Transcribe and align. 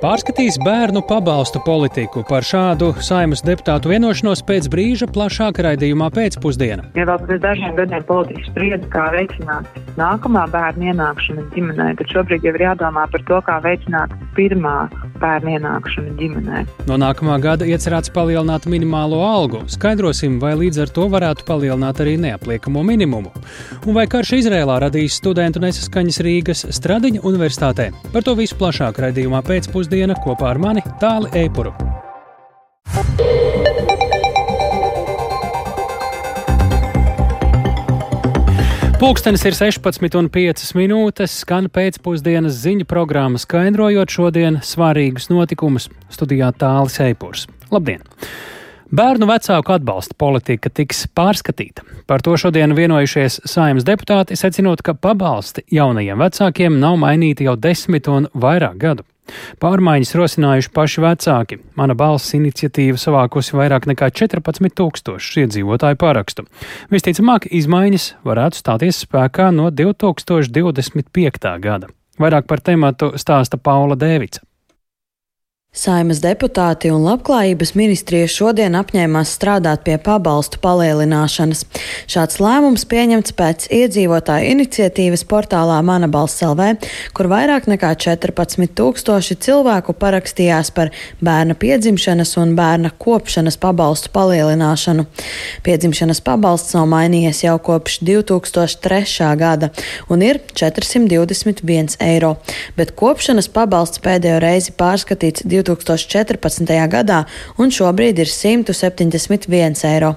Pārskatīs 0.00 0.56
bērnu 0.64 1.02
pabalstu 1.04 1.60
politiku 1.60 2.22
par 2.24 2.40
šādu 2.40 2.86
saimas 3.04 3.42
deputātu 3.44 3.90
vienošanos 3.92 4.40
pēc 4.48 4.70
brīža 4.72 5.04
plašāka 5.12 5.66
raidījumā 5.66 6.08
pēcpusdienā. 6.14 6.86
Ja 6.96 7.04
vēl 7.10 7.20
pirms 7.26 7.42
dažiem 7.42 7.74
gadiem 7.76 8.06
politiķi 8.08 8.46
spriedza, 8.46 8.88
kā 8.94 9.10
veicināt 9.12 9.68
nākamā 9.98 10.44
bērna 10.52 10.90
ienākšanu 10.92 11.46
ģimenē, 11.54 11.86
tad 11.98 12.12
šobrīd 12.12 12.44
jau 12.46 12.54
ir 12.54 12.64
jādomā 12.64 13.06
par 13.10 13.24
to, 13.28 13.38
kā 13.46 13.58
veicināt 13.64 14.12
pirmā 14.36 14.74
bērna 15.22 15.56
ienākšanu 15.56 16.14
ģimenē. 16.20 16.62
No 16.88 16.98
nākamā 17.00 17.38
gada 17.42 17.68
iecerēts 17.68 18.12
palielināt 18.14 18.68
minimālo 18.70 19.20
algu. 19.26 19.62
Skaidrosim, 19.70 20.38
vai 20.42 20.54
līdz 20.60 20.84
ar 20.84 20.94
to 20.96 21.06
varētu 21.12 21.46
palielināt 21.48 22.02
arī 22.04 22.16
neapliekamo 22.20 22.84
minimumu. 22.86 23.32
Un 23.86 23.96
vai 23.96 24.06
karš 24.10 24.36
Izrēlā 24.40 24.80
radīs 24.86 25.18
studentu 25.20 25.62
nesaskaņas 25.62 26.22
Rīgas 26.26 26.66
Stradiņa 26.76 27.24
universitātē? 27.26 27.90
Par 28.12 28.26
to 28.26 28.36
visu 28.38 28.58
plašāk 28.60 29.02
raidījumā 29.06 29.42
pēcpusdienā 29.46 30.18
kopā 30.24 30.54
ar 30.54 30.62
mani 30.62 30.86
Tāli 31.02 31.32
Eipuru. 31.44 31.74
Pūkstens 39.00 39.40
ir 39.48 39.54
16,5 39.56 40.74
minūtes, 40.76 41.38
skan 41.40 41.70
pēcpusdienas 41.72 42.58
ziņu 42.60 42.84
programma, 42.84 43.40
skaidrojot 43.40 44.12
šodienas 44.12 44.74
svarīgus 44.74 45.30
notikumus. 45.32 45.86
Studijā 46.12 46.50
tālāk 46.60 46.92
Seipurs. 46.92 47.46
Labdien! 47.72 48.04
Bērnu 48.92 49.24
vecāku 49.30 49.72
atbalsta 49.72 50.18
politika 50.20 50.68
tiks 50.68 51.06
pārskatīta. 51.16 51.86
Par 52.04 52.20
to 52.20 52.36
šodien 52.36 52.76
vienojušies 52.76 53.40
saimnes 53.48 53.88
deputāti, 53.88 54.36
secinot, 54.36 54.84
ka 54.84 54.92
pabalsti 54.92 55.64
jaunajiem 55.72 56.20
vecākiem 56.20 56.76
nav 56.82 57.00
mainīti 57.00 57.48
jau 57.48 57.56
desmit 57.56 58.12
un 58.12 58.28
vairāk 58.36 58.76
gadu. 58.84 59.08
Pārmaiņas 59.62 60.14
rosinājuši 60.18 60.72
paši 60.76 61.04
vecāki. 61.04 61.60
Mana 61.78 61.96
balss 61.98 62.34
iniciatīva 62.38 63.00
savākusi 63.00 63.56
vairāk 63.58 63.88
nekā 63.90 64.10
14 64.22 64.76
tūkstošu 64.80 65.44
iedzīvotāju 65.44 66.00
parakstu. 66.00 66.46
Visticamāk, 66.92 67.48
izmaiņas 67.50 68.10
varētu 68.26 68.60
stāties 68.60 69.04
spēkā 69.06 69.50
no 69.54 69.70
2025. 69.70 71.56
gada. 71.64 71.90
Vairāk 72.20 72.46
par 72.50 72.60
tematu 72.60 73.14
stāsta 73.16 73.56
Paula 73.56 73.96
Dēvica. 73.96 74.44
Saimas 75.70 76.18
deputāti 76.18 76.88
un 76.90 77.04
labklājības 77.06 77.76
ministrija 77.78 78.26
šodien 78.26 78.74
apņēmās 78.74 79.30
strādāt 79.36 79.84
pie 79.86 79.92
pabalstu 80.02 80.58
palielināšanas. 80.64 81.60
Šāds 82.10 82.40
lēmums 82.42 82.82
pieņemts 82.90 83.36
pēc 83.38 83.68
iedzīvotāju 83.78 84.48
iniciatīvas 84.50 85.22
portālā 85.30 85.76
Mana 85.86 86.08
balss 86.10 86.42
LV, 86.42 86.72
kur 87.14 87.28
vairāk 87.30 87.68
nekā 87.70 87.92
14 88.02 88.74
tūkstoši 88.80 89.36
cilvēku 89.46 89.94
parakstījās 89.94 90.72
par 90.74 90.90
bērna 91.22 91.54
piedzimšanas 91.54 92.34
un 92.42 92.56
bērna 92.58 92.90
kopšanas 92.98 93.54
pabalstu 93.62 94.10
palielināšanu. 94.18 95.06
Piedzimšanas 95.62 96.22
pabalsts 96.26 96.74
nav 96.74 96.90
mainījies 96.90 97.44
jau 97.46 97.54
kopš 97.70 98.00
2003. 98.10 99.30
gada 99.38 99.70
un 100.10 100.26
ir 100.26 100.42
421 100.50 101.94
eiro, 102.10 102.34
bet 102.74 102.96
kopšanas 102.98 103.46
pabalsts 103.54 104.02
pēdējo 104.02 104.42
reizi 104.42 104.74
pārskatīts 104.74 105.46
2000. 105.46 105.59
2014. 105.66 106.72
gadā 106.92 107.22
un 107.58 107.72
šobrīd 107.74 108.20
ir 108.22 108.30
171 108.30 109.84
eiro. 109.90 110.14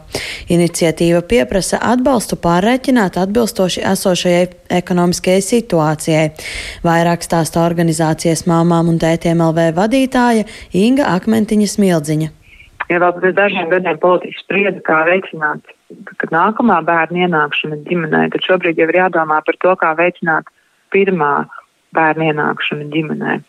Iniciatīva 0.54 1.24
pieprasa 1.28 1.80
atbalstu 1.94 2.38
pārreikināt 2.44 3.20
atbilstoši 3.22 3.84
esošajai 3.94 4.46
ekonomiskajai 4.82 5.44
situācijai. 5.50 6.28
Vairāk 6.86 7.26
stāsta 7.26 7.64
organizācijas 7.66 8.46
māmām 8.50 8.92
un 8.94 9.02
tētiem 9.02 9.44
LV 9.44 9.74
vadītāja 9.78 10.48
Inga 10.74 11.12
Akmentiņa 11.18 11.70
Smildziņa. 11.76 12.32
Ja 12.92 13.00
vēl 13.00 13.14
pirms 13.16 13.38
dažiem 13.38 13.70
gadiem 13.72 13.98
politiķi 14.02 14.42
sprieda, 14.44 14.82
kā 14.86 15.04
veicināt 15.08 15.72
nākamā 16.34 16.82
bērna 16.86 17.28
ienākšanu 17.28 17.80
ģimenē, 17.88 18.28
tad 18.34 18.46
šobrīd 18.46 18.80
jau 18.82 18.90
ir 18.90 19.00
jādomā 19.00 19.40
par 19.46 19.58
to, 19.62 19.76
kā 19.80 19.94
veicināt 19.98 20.50
pirmā 20.94 21.46
bērna 21.96 22.32
ienākšanu 22.32 22.90
ģimenē. 22.94 23.40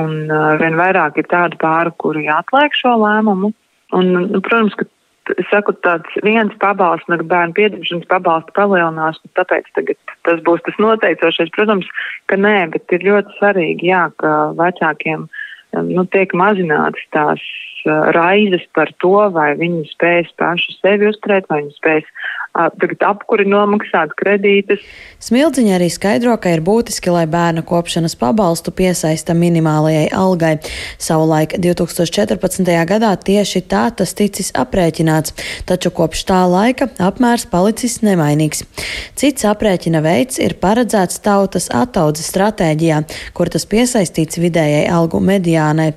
Un 0.00 0.30
uh, 0.30 0.54
vien 0.60 0.78
vairāk 0.78 1.18
ir 1.20 1.28
tādu 1.28 1.58
pāru, 1.60 1.92
kuri 2.00 2.28
atliek 2.32 2.74
šo 2.76 2.94
lēmumu. 3.02 3.52
Un, 3.92 4.12
nu, 4.32 4.40
protams, 4.40 4.76
ka 4.78 4.86
saku, 5.50 5.74
tāds 5.84 6.16
viens 6.24 6.54
pabalsts, 6.62 7.08
no 7.10 7.18
bērnu 7.20 7.54
piedzimšanas 7.58 8.08
pabalsta 8.10 8.54
palielinās, 8.56 9.20
tāpēc 9.38 9.68
tas 9.76 10.40
būs 10.46 10.64
tas 10.66 10.78
noteicošais. 10.82 11.52
Protams, 11.54 11.88
ka 12.30 12.38
nē, 12.40 12.72
bet 12.72 12.96
ir 12.96 13.06
ļoti 13.06 13.36
svarīgi, 13.38 13.90
jā, 13.92 14.06
ka 14.22 14.32
vecākiem 14.58 15.28
nu, 15.92 16.06
tiek 16.12 16.34
mazinātas 16.36 17.04
tās 17.14 17.44
raizes 18.16 18.64
par 18.76 18.92
to, 19.02 19.14
vai 19.34 19.52
viņi 19.58 19.86
spēs 19.90 20.30
paši 20.38 20.76
sevi 20.78 21.08
uzturēt, 21.10 21.48
vai 21.50 21.62
viņi 21.64 21.76
spēs 21.78 22.21
tagad 22.52 23.02
apkuri 23.06 23.46
nomaksāt 23.48 24.12
kredītus. 24.18 24.82
Smildziņa 25.22 25.76
arī 25.78 25.88
skaidro, 25.92 26.34
ka 26.36 26.52
ir 26.52 26.60
būtiski, 26.64 27.12
lai 27.14 27.24
bērna 27.30 27.62
kopšanas 27.64 28.16
pabalstu 28.20 28.74
piesaista 28.76 29.34
minimālajai 29.38 30.08
algai. 30.16 30.52
Savulaik 31.00 31.56
2014. 31.62 32.68
gadā 32.88 33.12
tieši 33.16 33.62
tā 33.70 33.86
tas 33.96 34.12
ticis 34.18 34.52
aprēķināts, 34.58 35.36
taču 35.68 35.92
kopš 35.94 36.24
tā 36.28 36.42
laika 36.50 36.90
apmērs 37.00 37.46
palicis 37.52 38.00
nemainīgs. 38.04 38.64
Cits 39.16 39.46
aprēķina 39.48 40.02
veids 40.04 40.40
ir 40.42 40.56
paredzēts 40.60 41.22
tautas 41.24 41.70
attaudzes 41.72 42.28
stratēģijā, 42.32 43.02
kur 43.36 43.48
tas 43.52 43.66
piesaistīts 43.68 44.40
vidējai 44.42 44.84
algu 44.92 45.22
mediānai. 45.24 45.92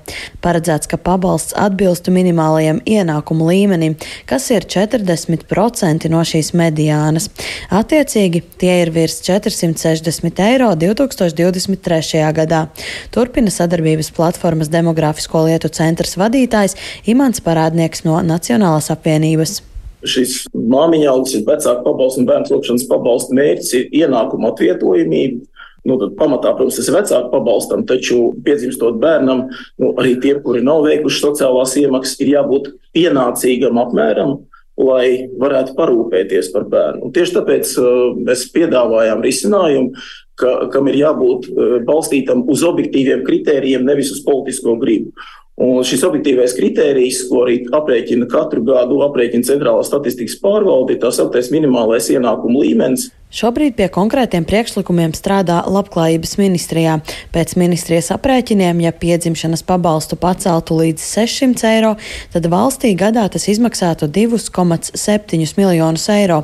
Paredzēts, 0.45 0.87
ka 0.91 1.01
pabalsts 1.01 1.55
atbilstu 1.57 2.13
minimālajiem 2.15 2.83
ienākumu 2.85 3.49
līmenim, 3.49 3.97
kas 4.29 4.47
ir 4.53 4.67
40% 4.69 6.09
no 6.13 6.23
šīs 6.23 6.44
Latvijas 6.45 6.53
mediānas. 6.53 7.29
Attiecīgi, 7.71 8.41
tie 8.59 8.81
ir 8.83 8.91
virs 8.93 9.21
460 9.25 10.41
eiro 10.45 10.73
2023. 10.75 12.21
gadā. 12.33 12.67
Turpina 13.11 13.49
sadarbības 13.49 14.11
platformas 14.13 14.69
Demogrāfisko 14.69 15.45
lietu 15.47 15.69
centrs 15.69 16.17
vadītājs 16.17 16.75
Imants 17.07 17.41
Parādnieks 17.41 18.05
no 18.05 18.21
Nacionālās 18.21 18.91
apvienības 18.91 19.61
šis 20.05 20.43
māmiņa 20.53 21.07
algas, 21.09 21.31
vecāku 21.47 21.81
pabalstu 21.81 22.19
un 22.21 22.27
bērnu 22.29 22.45
kopšanas 22.45 22.83
pabalstu 22.85 23.33
mērķis 23.33 23.71
ir 23.73 23.95
ienākuma 24.03 24.51
atvietojamība. 24.51 25.47
Nu, 25.85 25.95
tad 25.97 26.13
pamatā, 26.19 26.51
protams, 26.53 26.77
tas 26.77 26.89
ir 26.91 26.93
vecāku 26.93 27.31
pabalstam, 27.31 27.81
taču 27.89 28.19
piedzimstot 28.45 28.99
bērnam, 29.01 29.47
nu, 29.81 29.89
arī 29.97 30.13
tiem, 30.21 30.43
kuri 30.45 30.61
nav 30.61 30.85
veikuši 30.85 31.23
sociālās 31.23 31.73
iemaksas, 31.81 32.19
ir 32.21 32.35
jābūt 32.35 32.69
pienācīgam 32.93 33.81
apmēram 33.81 34.35
lai 34.79 35.29
varētu 35.39 35.75
parūpēties 35.77 36.51
par 36.53 36.67
bērnu. 36.71 37.07
Un 37.07 37.15
tieši 37.15 37.37
tāpēc 37.37 37.71
uh, 37.79 38.11
mēs 38.27 38.47
piedāvājām 38.55 39.23
risinājumu, 39.23 40.05
ka, 40.39 40.53
kam 40.73 40.89
ir 40.91 40.99
jābūt 40.99 41.47
uh, 41.49 41.77
balstītam 41.87 42.43
uz 42.51 42.65
objektīviem 42.67 43.23
kritērijiem, 43.27 43.85
nevis 43.87 44.11
uz 44.15 44.23
politisko 44.25 44.75
gribu. 44.81 45.15
Un 45.55 45.85
šis 45.87 46.01
objektīvais 46.03 46.51
kritērijs, 46.57 47.21
ko 47.29 47.45
arī 47.45 47.61
aprēķina 47.77 48.25
katru 48.27 48.59
gadu, 48.67 48.97
aprēķina 49.05 49.47
Centrālā 49.47 49.85
statistikas 49.87 50.35
pārvalde, 50.41 50.97
ir 50.97 50.99
tā 50.99 51.13
sauktais 51.15 51.47
minimālais 51.53 52.09
ienākuma 52.11 52.59
līmenis. 52.59 53.05
Šobrīd 53.35 53.73
pie 53.75 53.87
konkrētiem 53.91 54.43
priekšlikumiem 54.47 55.11
strādā 55.15 55.61
Labklājības 55.67 56.35
ministrijā. 56.39 56.97
Pēc 57.31 57.55
ministrijas 57.59 58.11
aprēķiniem, 58.15 58.83
ja 58.83 58.91
piedzimšanas 58.95 59.63
pabalstu 59.67 60.19
paceltu 60.19 60.75
līdz 60.81 61.03
600 61.03 61.71
eiro, 61.71 61.93
tad 62.35 62.47
valstī 62.51 62.91
gadā 62.99 63.23
tas 63.31 63.47
izmaksātu 63.51 64.11
2,7 64.11 65.55
miljonus 65.55 66.09
eiro. 66.11 66.41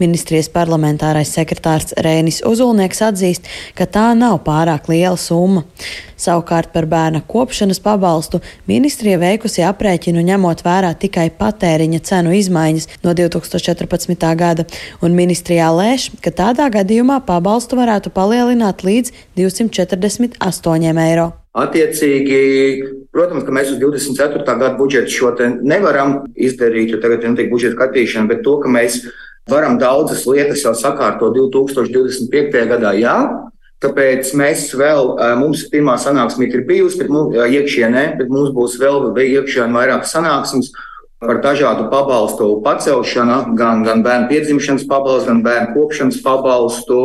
Ministrijas 0.00 0.48
parlamentārais 0.52 1.36
sekretārs 1.36 1.92
Rēnis 2.00 2.40
Uzulnieks 2.48 3.04
atzīst, 3.12 3.48
ka 3.76 3.84
tā 3.84 4.10
nav 4.16 4.40
pārāk 4.48 4.88
liela 4.92 5.20
summa. 5.20 5.64
Savukārt 6.24 6.70
par 6.72 6.86
bērna 6.88 7.20
kopšanas 7.28 7.82
pabalstu 7.84 8.40
ministrija 8.70 9.18
veikusi 9.20 9.64
aprēķinu 9.66 10.22
ņemot 10.24 10.62
vērā 10.64 10.94
tikai 10.96 11.26
patēriņa 11.36 12.00
cenu 12.08 12.32
izmaiņas 12.38 12.88
no 13.04 13.12
2014. 13.18 14.24
gada, 14.40 14.64
un 15.04 15.16
ministrijā 15.18 15.68
lēš, 15.74 16.08
ka 16.24 16.32
tādā 16.32 16.70
gadījumā 16.72 17.20
pabalstu 17.28 17.76
varētu 17.80 18.12
palielināt 18.14 18.86
līdz 18.86 19.12
248 19.36 21.02
eiro. 21.04 21.32
Attiecīgi, 21.54 22.38
protams, 23.14 23.44
ka 23.46 23.52
mēs 23.54 23.74
uz 23.74 23.78
24. 23.82 24.42
gada 24.48 24.72
budžetu 24.78 25.12
šo 25.12 25.34
nevaram 25.62 26.22
izdarīt, 26.34 26.90
jo 26.90 27.02
tagad 27.04 27.28
notiek 27.28 27.52
budžeta 27.52 27.76
skatīšana, 27.76 28.30
bet 28.32 28.42
to, 28.46 28.56
ka 28.62 28.72
mēs 28.72 29.04
varam 29.50 29.76
daudzas 29.78 30.24
lietas 30.26 30.64
jau 30.64 30.72
sakārtot 30.74 31.36
2025. 31.36 32.64
gadā, 32.72 32.96
jā, 32.98 33.18
Tāpēc 33.84 34.30
mēs 34.38 34.70
vēl, 34.80 35.10
mums 35.36 35.66
pirmā 35.68 35.98
sanāksme 36.00 36.46
ir 36.48 36.64
bijusi, 36.64 37.02
bet 37.02 37.10
mums, 37.12 37.36
iekšienē, 37.36 38.04
bet 38.16 38.30
mums 38.32 38.54
būs 38.56 38.78
vēl 38.80 39.10
iekšienē 39.12 39.76
vairākas 39.76 40.14
sanāksmes 40.16 40.70
par 41.20 41.40
dažādu 41.44 41.90
pabalstu 41.92 42.48
pacelšanu, 42.64 43.56
gan, 43.58 43.84
gan 43.84 44.02
bērnu 44.04 44.30
piedzimšanas 44.32 44.86
pabalstu, 44.88 45.30
gan 45.32 45.42
bērnu 45.44 45.76
kopšanas 45.76 46.20
pabalstu. 46.24 47.00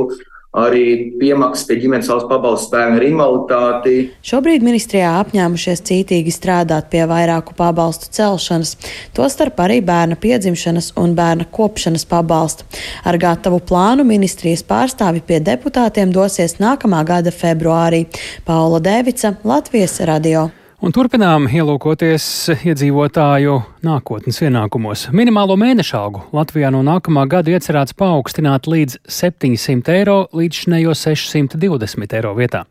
Arī 0.58 1.14
piemaksas 1.20 1.68
pie 1.70 1.78
ģimenes 1.84 2.10
valsts 2.10 2.30
pabalsta 2.30 2.74
bērnu 2.74 2.98
ar 2.98 3.06
invaliditāti. 3.06 3.96
Šobrīd 4.26 4.66
ministrijā 4.66 5.12
apņēmušies 5.22 5.84
cītīgi 5.86 6.34
strādāt 6.34 6.90
pie 6.90 7.04
vairāku 7.10 7.54
pabalstu 7.58 8.10
celšanas, 8.18 8.76
tostarp 9.18 9.62
arī 9.62 9.80
bērna 9.86 10.18
piedzimšanas 10.20 10.94
un 11.00 11.14
bērna 11.18 11.46
kopšanas 11.54 12.08
pabalsta. 12.10 12.66
Ar 13.06 13.20
gatavu 13.22 13.62
plānu 13.62 14.08
ministrijas 14.08 14.66
pārstāvi 14.66 15.22
pie 15.26 15.42
deputātiem 15.44 16.14
dosies 16.14 16.58
nākamā 16.62 17.04
gada 17.06 17.34
februārī. 17.34 18.08
Paula 18.46 18.82
Devica, 18.82 19.36
Latvijas 19.46 20.00
radio. 20.10 20.50
Un 20.80 20.94
turpinām 20.96 21.50
ielūkoties 21.52 22.26
iedzīvotāju 22.56 23.58
nākotnes 23.84 24.38
ienākumos. 24.46 25.02
Minimālo 25.12 25.58
mēneša 25.60 25.98
algu 26.00 26.22
Latvijā 26.32 26.70
no 26.72 26.80
nākamā 26.88 27.26
gada 27.28 27.52
iecerēts 27.52 27.98
paaugstināt 28.00 28.70
līdz 28.72 28.96
700 29.12 29.92
eiro 29.98 30.16
līdz 30.32 30.62
šnējo 30.62 30.94
620 30.96 32.16
eiro 32.22 32.32
vietā. 32.38 32.62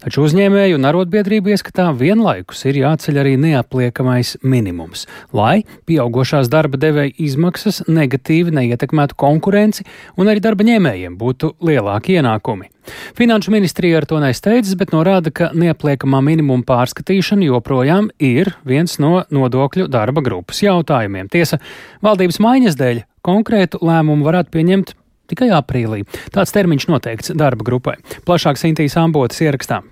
Taču 0.00 0.24
uzņēmēju 0.24 0.78
un 0.78 0.88
arotbiedrību 0.88 1.52
ieskatā 1.52 1.90
vienlaikus 2.00 2.64
ir 2.72 2.80
jāceļ 2.80 3.20
arī 3.20 3.36
neapliekamais 3.44 4.38
minimums, 4.48 5.04
lai 5.36 5.60
pieaugošās 5.84 6.48
darba 6.48 6.80
devēja 6.80 7.18
izmaksas 7.20 7.82
negatīvi 7.84 8.56
neietekmētu 8.62 9.20
konkurenci 9.20 9.84
un 10.16 10.32
arī 10.32 10.40
darba 10.40 10.64
ņēmējiem 10.72 11.20
būtu 11.20 11.52
lielāki 11.60 12.16
ienākumi. 12.16 12.72
Finanšu 13.18 13.52
ministrija 13.54 14.00
ar 14.00 14.06
to 14.08 14.20
nesteidzas, 14.22 14.76
bet 14.78 14.94
norāda, 14.94 15.32
ka 15.34 15.50
neapliekamā 15.56 16.20
minimuma 16.24 16.66
pārskatīšana 16.68 17.48
joprojām 17.48 18.10
ir 18.18 18.54
viens 18.68 18.98
no 19.02 19.24
nodokļu 19.34 19.88
darba 19.92 20.24
grupas 20.24 20.62
jautājumiem. 20.64 21.30
Tiesa, 21.32 21.60
valdības 22.04 22.40
maiņas 22.44 22.78
dēļ 22.78 23.04
konkrētu 23.26 23.82
lēmumu 23.84 24.26
varētu 24.28 24.54
pieņemt 24.56 24.96
tikai 25.28 25.50
aprīlī. 25.54 26.04
Tāds 26.34 26.54
termiņš 26.56 26.88
noteikts 26.92 27.36
darba 27.36 27.66
grupai. 27.66 27.98
Plašāk 28.28 28.60
Sintīs 28.60 28.96
Ambotas 29.00 29.42
ierakstā. 29.44 29.82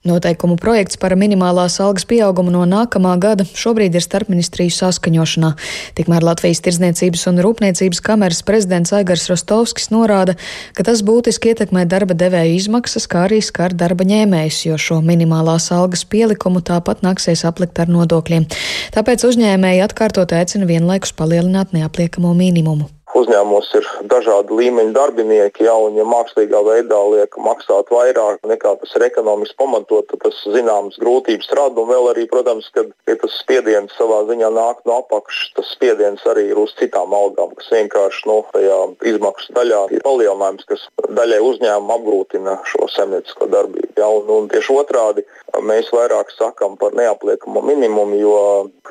Noteikumu 0.00 0.54
projekts 0.56 0.96
par 0.96 1.12
minimālās 1.12 1.74
algas 1.84 2.06
pieaugumu 2.08 2.48
no 2.54 2.62
nākamā 2.64 3.10
gada 3.20 3.44
šobrīd 3.44 3.98
ir 3.98 4.00
starpministriju 4.00 4.72
saskaņošanā. 4.72 5.50
Tikmēr 5.98 6.24
Latvijas 6.24 6.62
Tirzniecības 6.64 7.26
un 7.28 7.42
Rūpniecības 7.44 8.00
kameras 8.06 8.40
prezidents 8.48 8.94
Aigars 8.96 9.26
Rostovskis 9.28 9.90
norāda, 9.92 10.38
ka 10.72 10.86
tas 10.88 11.02
būtiski 11.04 11.52
ietekmē 11.52 11.84
darba 11.84 12.16
devēja 12.16 12.54
izmaksas, 12.56 13.04
kā 13.12 13.26
arī 13.26 13.42
skar 13.44 13.76
darba 13.76 14.06
ņēmējus, 14.08 14.62
jo 14.70 14.78
šo 14.80 15.02
minimālās 15.04 15.68
algas 15.76 16.06
pielikumu 16.08 16.64
tāpat 16.64 17.04
nāksies 17.04 17.44
aplikt 17.44 17.82
ar 17.84 17.92
nodokļiem. 17.92 18.48
Tāpēc 18.96 19.26
uzņēmēji 19.28 19.84
atkārtot 19.84 20.32
aicina 20.32 20.70
vienlaikus 20.70 21.12
palielināt 21.12 21.76
neapliekamo 21.76 22.32
minimumu. 22.40 22.88
Uzņēmumos 23.20 23.68
ir 23.76 23.86
dažādi 24.08 24.56
līmeņi 24.56 24.94
darbinieki, 24.96 25.64
ja, 25.66 25.74
un 25.76 25.96
ja 25.98 26.06
mākslīgā 26.08 26.60
veidā 26.64 26.98
liek 27.12 27.36
maksāt 27.42 27.90
vairāk 27.92 28.46
nekā 28.48 28.72
tas 28.80 28.94
ir 28.96 29.04
ekonomiski 29.10 29.58
pamatot, 29.60 30.06
tad 30.08 30.22
tas 30.24 30.38
zināmas 30.54 30.96
grūtības 31.02 31.50
rada. 31.58 31.82
Un 31.82 31.90
vēl 31.90 32.08
arī, 32.14 32.24
protams, 32.30 32.70
kad 32.72 32.88
ja 33.10 33.16
tas 33.20 33.36
spiediens 33.42 33.92
savā 33.98 34.22
ziņā 34.30 34.48
nāk 34.56 34.80
no 34.88 35.00
apakšas, 35.02 35.52
tas 35.58 35.74
spiediens 35.74 36.24
arī 36.32 36.46
ir 36.52 36.62
uz 36.62 36.72
citām 36.78 37.12
algām, 37.16 37.52
kas 37.58 37.68
vienkārši 37.74 38.24
nu, 38.30 38.38
tajā 38.54 38.78
izmaksu 39.12 39.52
daļā 39.58 39.82
ir 39.98 40.06
palielinājums, 40.06 40.68
kas 40.70 40.86
daļai 41.20 41.42
uzņēmumu 41.50 41.96
apgrūtina 41.98 42.56
šo 42.72 42.88
zemniecisko 42.94 43.50
darbību. 43.52 43.92
Ja, 44.00 44.08
un, 44.08 44.32
un 44.38 44.48
tieši 44.52 44.76
otrādi 44.80 45.26
mēs 45.60 45.92
vairāk 45.92 46.32
sakam 46.38 46.80
par 46.80 46.96
neapliekamo 46.96 47.66
minimumu, 47.68 48.16
jo 48.22 48.42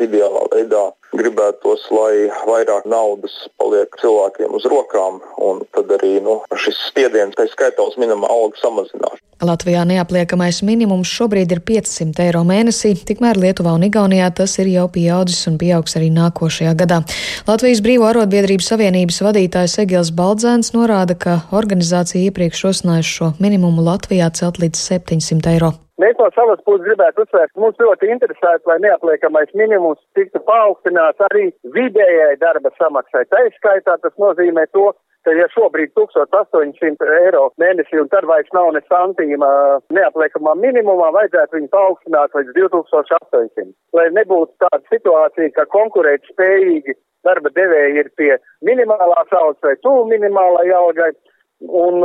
ideālā 0.06 0.46
veidā 0.54 0.90
gribētos, 1.16 1.88
lai 1.94 2.30
vairāk 2.48 2.86
naudas 2.90 3.36
paliek 3.60 3.96
cilvēkiem 4.02 4.54
uz 4.56 4.68
rokām, 4.70 5.20
un 5.42 5.64
tad 5.76 5.90
arī 6.00 6.20
nu, 6.26 6.40
šis 6.54 6.78
spiediens, 6.90 7.36
tā 7.38 7.48
skaitā 7.50 7.86
uz 7.86 7.98
minimālo 8.02 8.46
algu 8.46 8.62
samazinās. 8.62 9.18
Latvijā 9.40 9.86
neapliekamais 9.88 10.60
minimums 10.68 11.08
šobrīd 11.16 11.54
ir 11.56 11.62
500 11.64 12.26
eiro 12.26 12.42
mēnesī, 12.44 12.92
tikmēr 13.08 13.40
Lietuvā 13.40 13.72
un 13.78 13.86
Igaunijā 13.88 14.28
tas 14.36 14.58
ir 14.60 14.68
jau 14.74 14.90
pieaudzis 14.92 15.48
un 15.48 15.56
pieaugs 15.62 15.96
arī 15.96 16.12
nākošajā 16.12 16.76
gadā. 16.84 17.00
Latvijas 17.48 17.80
Brīvo 17.86 18.10
arotbiedrību 18.12 18.68
savienības 18.68 19.24
vadītājs 19.24 19.80
Egils 19.86 20.12
Baldzēns 20.12 20.74
norāda, 20.76 21.16
ka 21.16 21.40
organizācija 21.56 22.28
iepriekš 22.28 22.66
rosinājuši 22.68 23.20
šo 23.22 23.36
minimumu 23.40 23.88
Latvijā 23.88 24.28
celt 24.36 24.60
līdz 24.60 24.90
700 24.92 25.56
eiro. 25.56 25.78
Mēs 26.00 26.16
no 26.16 26.30
savas 26.32 26.62
puses 26.64 26.86
gribētu 26.86 27.26
uzsvērt, 27.26 27.52
ka 27.52 27.60
mums 27.60 27.82
ļoti 27.84 28.08
interesētu, 28.14 28.70
lai 28.72 28.78
neapliekamais 28.86 29.50
minimums 29.60 30.00
tiktu 30.16 30.40
paaugstināts 30.48 31.20
arī 31.28 31.50
vidējai 31.76 32.38
darba 32.40 32.72
samaksai. 32.78 33.26
Tā 33.28 33.42
izskaitā 33.50 33.98
tas 34.00 34.14
nozīmē 34.24 34.64
to, 34.72 34.94
ka 35.28 35.34
ja 35.36 35.50
šobrīd 35.52 35.92
1800 36.00 37.10
eiro 37.18 37.50
mēnesī 37.60 38.00
un 38.00 38.08
tad 38.14 38.28
vairs 38.30 38.48
nav 38.56 38.72
ne 38.76 38.82
santīma 38.88 39.50
neapliekamā 39.98 40.54
minimumā, 40.62 41.10
vajadzētu 41.18 41.58
viņu 41.58 41.72
paaugstināt 41.74 42.38
līdz 42.38 42.56
2800. 42.56 43.68
Lai 44.00 44.08
nebūtu 44.16 44.56
tāda 44.64 44.80
situācija, 44.94 45.52
ka 45.58 45.68
konkurēt 45.74 46.24
spējīgi 46.32 46.96
darba 47.28 47.52
devēji 47.60 48.00
ir 48.06 48.12
pie 48.16 48.32
minimālās 48.64 49.36
algas 49.36 49.60
vai 49.68 49.76
tuvu 49.84 50.08
minimālai 50.14 50.70
algai, 50.80 51.12
un 51.60 52.00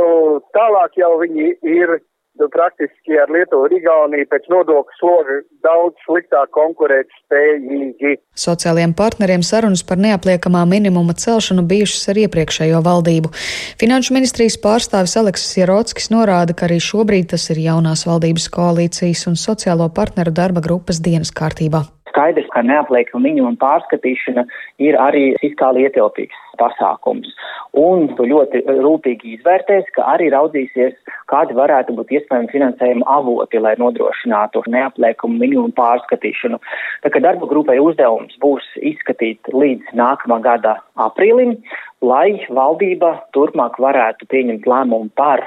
tālāk 0.57 0.99
jau 0.99 1.13
viņi 1.23 1.53
ir 1.63 1.95
nu, 2.39 2.49
praktiski 2.51 3.17
ar 3.21 3.31
Lietuvu 3.31 3.67
un 3.67 3.75
Igauniju 3.77 4.27
pēc 4.31 4.47
nodokļu 4.51 4.97
sloga 4.99 5.37
daudz 5.65 5.97
sliktāk 6.05 6.51
konkurēt 6.55 7.09
spējīgi. 7.23 8.15
Sociālajiem 8.45 8.95
partneriem 8.97 9.43
sarunas 9.45 9.85
par 9.87 10.01
neapliekamā 10.01 10.65
minimuma 10.69 11.15
celšanu 11.25 11.65
bijušas 11.69 12.11
ar 12.13 12.21
iepriekšējo 12.25 12.83
valdību. 12.85 13.33
Finanšu 13.81 14.15
ministrijas 14.17 14.59
pārstāvis 14.61 15.17
Aleksis 15.21 15.57
Ierotskis 15.63 16.11
norāda, 16.13 16.57
ka 16.57 16.69
arī 16.69 16.81
šobrīd 16.83 17.31
tas 17.33 17.49
ir 17.53 17.63
jaunās 17.65 18.05
valdības 18.09 18.49
koalīcijas 18.53 19.27
un 19.31 19.39
sociālo 19.39 19.89
partneru 19.89 20.35
darba 20.35 20.63
grupas 20.65 21.01
dienas 21.03 21.33
kārtībā 21.35 21.85
skaidrs, 22.15 22.47
ka 22.55 22.63
neapliekama 22.63 23.27
minimuma 23.27 23.59
pārskatīšana 23.59 24.45
ir 24.79 24.95
arī 24.95 25.33
fiskāli 25.43 25.83
ietilpīgs 25.85 26.39
pasākums. 26.55 27.33
Un 27.75 28.07
ļoti 28.15 28.63
rūpīgi 28.63 29.35
izvērtēs, 29.35 29.89
ka 29.97 30.05
arī 30.13 30.29
raudzīsies, 30.31 30.95
kādi 31.31 31.57
varētu 31.57 31.97
būt 31.97 32.13
iespējami 32.15 32.51
finansējuma 32.53 33.07
avoti, 33.17 33.59
lai 33.59 33.75
nodrošinātu 33.81 34.63
neapliekumu 34.71 35.41
minimumu 35.41 35.75
pārskatīšanu. 35.75 36.61
Tā 37.03 37.11
kā 37.11 37.21
darba 37.23 37.49
grupai 37.51 37.75
uzdevums 37.83 38.39
būs 38.39 38.63
izskatīt 38.79 39.51
līdz 39.51 39.91
nākamā 39.99 40.39
gada 40.47 40.77
aprīlim, 40.95 41.57
lai 42.05 42.39
valdība 42.47 43.17
turpmāk 43.35 43.75
varētu 43.83 44.31
pieņemt 44.31 44.67
lēmumu 44.71 45.11
par 45.19 45.43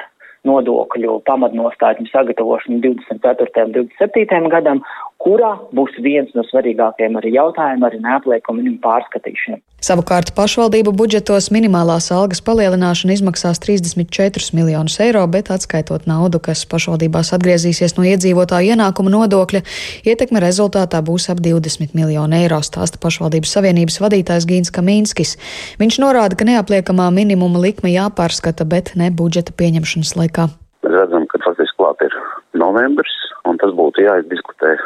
nodokļu 0.48 1.20
pamatnostādņu 1.28 2.10
sagatavošanu 2.12 2.80
24. 2.84 3.66
un 3.68 3.76
27. 3.76 4.52
gadam, 4.54 4.82
kurā 5.22 5.54
būs 5.74 5.96
viens 6.02 6.30
no 6.38 6.44
svarīgākajiem 6.46 7.18
arī 7.18 7.34
jautājumiem 7.34 7.88
arī 7.88 8.02
neapliekuma 8.04 8.60
minimuma 8.60 8.84
pārskatīšana. 8.86 9.62
Savukārt 9.78 10.32
pašvaldību 10.34 10.90
budžetos 10.98 11.52
minimālās 11.54 12.08
algas 12.10 12.40
palielināšana 12.42 13.14
izmaksās 13.14 13.60
34 13.62 14.54
miljonus 14.58 14.96
eiro, 15.04 15.22
bet 15.30 15.52
atskaitot 15.54 16.06
naudu, 16.10 16.40
kas 16.42 16.64
pašvaldībās 16.66 17.30
atgriezīsies 17.36 17.94
no 17.94 18.06
iedzīvotāju 18.10 18.74
ienākuma 18.74 19.12
nodokļa, 19.14 19.62
ietekme 20.02 20.42
rezultātā 20.42 20.98
būs 21.06 21.28
ap 21.30 21.42
20 21.44 21.94
miljonu 21.98 22.38
eiro, 22.40 22.58
stāsta 22.66 22.98
pašvaldības 23.02 23.54
savienības 23.54 24.00
vadītājs 24.02 24.48
Gīns 24.50 24.74
Kamīnskis. 24.74 25.36
Viņš 25.82 26.00
norāda, 26.02 26.38
ka 26.38 26.46
neapliekamā 26.48 27.06
minimuma 27.14 27.62
likme 27.62 27.90
jāpārskata, 27.94 28.66
bet 28.66 28.96
ne 28.98 29.10
budžeta 29.14 29.54
pieņemšanas 29.54 30.14
laikā. 30.18 30.37
Mēs 30.38 30.94
redzam, 30.94 31.26
ka 31.30 31.40
faktiski 31.42 31.76
klāt 31.80 32.02
ir 32.06 32.14
novembris, 32.60 33.14
un 33.50 33.58
tas 33.58 33.72
būtu 33.74 34.04
jāizdiskutē 34.04 34.76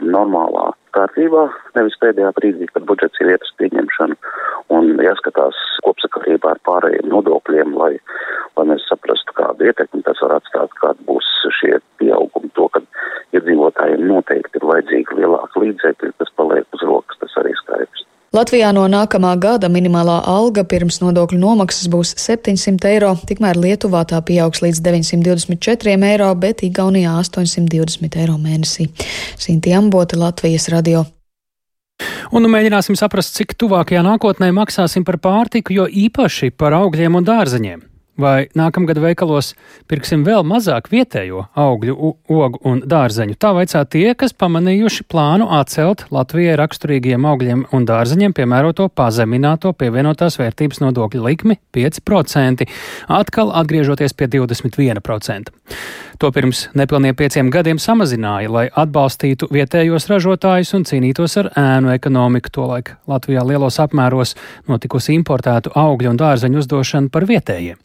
normālā 0.00 0.70
kārtībā, 0.96 1.48
nevis 1.76 1.98
pēdējā 2.02 2.30
brīdī, 2.36 2.68
kad 2.70 2.86
budžets 2.88 3.20
ir 3.22 3.32
ietas 3.34 3.50
pieņemšana, 3.60 4.16
un 4.76 4.92
jāskatās 5.02 5.58
kopsakarībā 5.86 6.54
ar 6.54 6.62
pārējiem 6.68 7.10
nodokļiem, 7.12 7.74
lai, 7.80 7.92
lai 8.58 8.66
mēs 8.70 8.86
saprastu, 8.90 9.34
kādu 9.38 9.66
ietekmi 9.70 10.04
tas 10.06 10.22
var 10.24 10.36
atstāt, 10.38 10.74
kāda 10.82 11.08
būs 11.10 11.28
šie 11.58 11.76
pieaugumi, 12.02 12.52
to, 12.54 12.68
ka 12.74 12.84
iedzīvotājiem 13.36 14.06
noteikti 14.06 14.62
ir 14.62 14.68
vajadzīgi 14.72 15.18
lielāki 15.18 15.66
līdzekļi, 15.66 16.14
kas 16.22 16.32
paliek 16.38 16.78
uz 16.78 16.86
rokas, 16.86 17.20
tas 17.22 17.36
arī 17.42 17.56
skaidrs. 17.58 18.06
Latvijā 18.30 18.68
no 18.70 18.84
nākamā 18.86 19.32
gada 19.42 19.66
minimālā 19.66 20.20
alga 20.30 20.62
pirms 20.62 21.00
nodokļu 21.02 21.34
nomaksas 21.42 21.88
būs 21.90 22.12
700 22.22 22.86
eiro, 22.86 23.08
tikmēr 23.26 23.58
Lietuvā 23.58 24.04
tā 24.06 24.20
pieaugs 24.22 24.62
līdz 24.62 24.78
924 24.86 25.96
eiro, 26.12 26.28
bet 26.38 26.62
Igaunijā 26.62 27.16
820 27.24 28.20
eiro 28.22 28.38
mēnesī. 28.38 28.86
Sinti 29.34 29.74
Amboti, 29.74 30.20
Latvijas 30.22 30.68
radio. 30.70 31.02
Un 32.30 32.46
nu 32.46 32.54
mēģināsim 32.54 32.94
saprast, 32.94 33.34
cik 33.34 33.58
tuvākajā 33.58 34.06
nākotnē 34.06 34.54
maksāsim 34.54 35.02
par 35.02 35.18
pārtiku, 35.18 35.74
jo 35.74 35.90
īpaši 35.90 36.54
par 36.54 36.78
augļiem 36.78 37.18
un 37.18 37.26
dārzeņiem. 37.26 37.89
Vai 38.22 38.48
nākamgad 38.56 39.00
veikalos 39.02 39.52
pirksim 39.90 40.24
vēl 40.26 40.44
mazāk 40.46 40.90
vietējo 40.92 41.46
augļu, 41.58 41.96
ogu 42.30 42.60
un 42.68 42.82
dārzeņu. 42.90 43.36
Tā 43.40 43.52
vaicā 43.56 43.84
tie, 43.90 44.06
kas 44.18 44.34
pamanījuši 44.36 45.06
plānu 45.10 45.48
atcelt 45.60 46.06
Latvijai 46.14 46.58
raksturīgiem 46.60 47.26
augļiem 47.30 47.66
un 47.76 47.88
dārzeņiem 47.88 48.36
piemēroto 48.36 48.88
pazemināto 48.94 49.72
pievienotās 49.76 50.38
vērtības 50.40 50.82
nodokļu 50.84 51.24
likmi 51.26 51.60
5%, 51.76 52.68
atkal 53.20 53.54
atgriežoties 53.62 54.16
pie 54.16 54.30
21%. 54.36 55.59
To 56.20 56.28
pirms 56.28 56.66
nepilniem 56.76 57.14
pieciem 57.16 57.48
gadiem 57.48 57.78
samazināja, 57.80 58.50
lai 58.52 58.66
atbalstītu 58.68 59.46
vietējos 59.54 60.04
ražotājus 60.10 60.74
un 60.76 60.82
cīnītos 60.84 61.38
ar 61.40 61.48
ēnu 61.56 61.94
ekonomiku. 61.94 62.52
Tolaik 62.52 62.90
Latvijā 63.08 63.40
lielos 63.48 63.78
apmēros 63.80 64.34
notikusi 64.68 65.14
importētu 65.16 65.72
augļu 65.80 66.10
un 66.12 66.20
dārzeņu 66.20 66.60
uzdošana 66.60 67.08
par 67.14 67.24
vietējiem. 67.24 67.78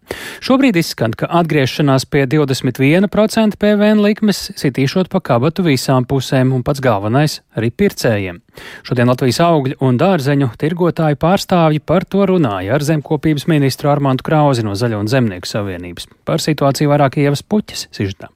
Šobrīd 0.43 0.75
izskan, 0.81 1.15
ka 1.15 1.29
atgriešanās 1.39 2.03
pie 2.11 2.25
21% 2.27 3.55
PVN 3.61 4.03
likmes 4.03 4.49
sitīšot 4.59 5.07
pa 5.13 5.23
kabatu 5.23 5.63
visām 5.63 6.03
pusēm 6.03 6.51
un 6.57 6.65
pats 6.67 6.83
galvenais 6.83 7.39
arī 7.55 7.71
pircējiem. 7.71 8.41
Šodien 8.87 9.09
Latvijas 9.11 9.39
augļu 9.43 9.79
un 9.83 9.97
dārzeņu 9.99 10.51
tirgotāju 10.59 11.19
pārstāvji 11.19 11.81
par 11.83 12.05
to 12.07 12.27
runāja 12.27 12.75
ar 12.75 12.83
zemkopības 12.83 13.47
ministru 13.51 13.91
Armantu 13.91 14.27
Krauzi 14.27 14.63
no 14.63 14.75
Zaļo 14.79 15.01
un 15.03 15.11
Zemnieku 15.11 15.49
savienības. 15.49 16.07
Par 16.27 16.43
situāciju 16.43 16.91
vairāk 16.91 17.19
ievas 17.23 17.43
puķis 17.43 17.74
sižetā. 17.75 18.31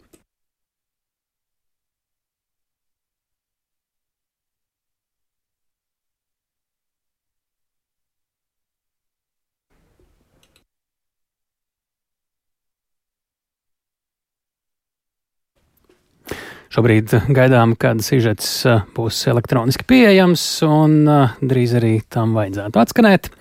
Šobrīd 16.69 17.09
gaidām, 17.33 17.71
kad 17.81 17.97
sižets 18.05 18.45
uh, 18.69 18.83
būs 18.93 19.23
elektroniski 19.31 19.87
pieejams, 19.89 20.43
un 20.67 20.99
uh, 21.09 21.31
drīz 21.41 21.73
arī 21.79 21.95
tam 22.13 22.35
vajadzētu 22.37 22.81
atskanēt. 22.83 23.31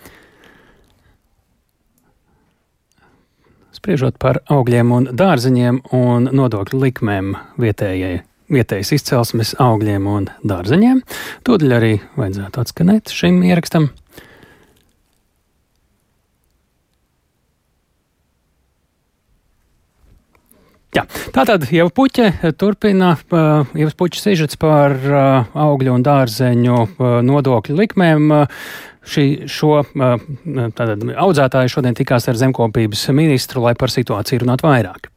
Spriežot 3.78 4.16
par 4.18 4.40
augļiem 4.50 4.88
un 4.90 5.04
dārzeņiem 5.14 5.76
un 5.94 6.24
nodokļu 6.34 6.80
likmēm 6.82 7.28
vietējai, 7.62 8.24
vietējas 8.50 8.90
izcelsmes 8.96 9.52
augļiem 9.62 10.08
un 10.10 10.26
dārzeņiem, 10.42 11.04
tūdaļ 11.46 11.74
arī 11.76 11.92
vajadzētu 12.18 12.64
atskanēt 12.64 13.14
šim 13.14 13.38
ierakstam. 13.46 13.86
Jā, 20.96 21.04
tātad 21.36 21.66
jau 21.68 21.88
puķe 21.92 22.52
turpina, 22.56 23.10
jau 23.76 23.88
puķa 24.00 24.22
sižets 24.22 24.56
par 24.60 24.96
augļu 24.96 25.98
un 25.98 26.06
dārzeņu 26.06 26.78
nodokļu 27.28 27.76
likmēm. 27.82 28.32
Šī, 29.08 29.26
šo 29.48 29.82
tātad, 30.76 31.04
audzētāju 31.16 31.72
šodien 31.72 31.96
tikās 31.96 32.28
ar 32.28 32.40
zemkopības 32.40 33.06
ministru, 33.16 33.62
lai 33.64 33.76
par 33.78 33.92
situāciju 33.92 34.42
runātu 34.44 34.68
vairāk. 34.68 35.08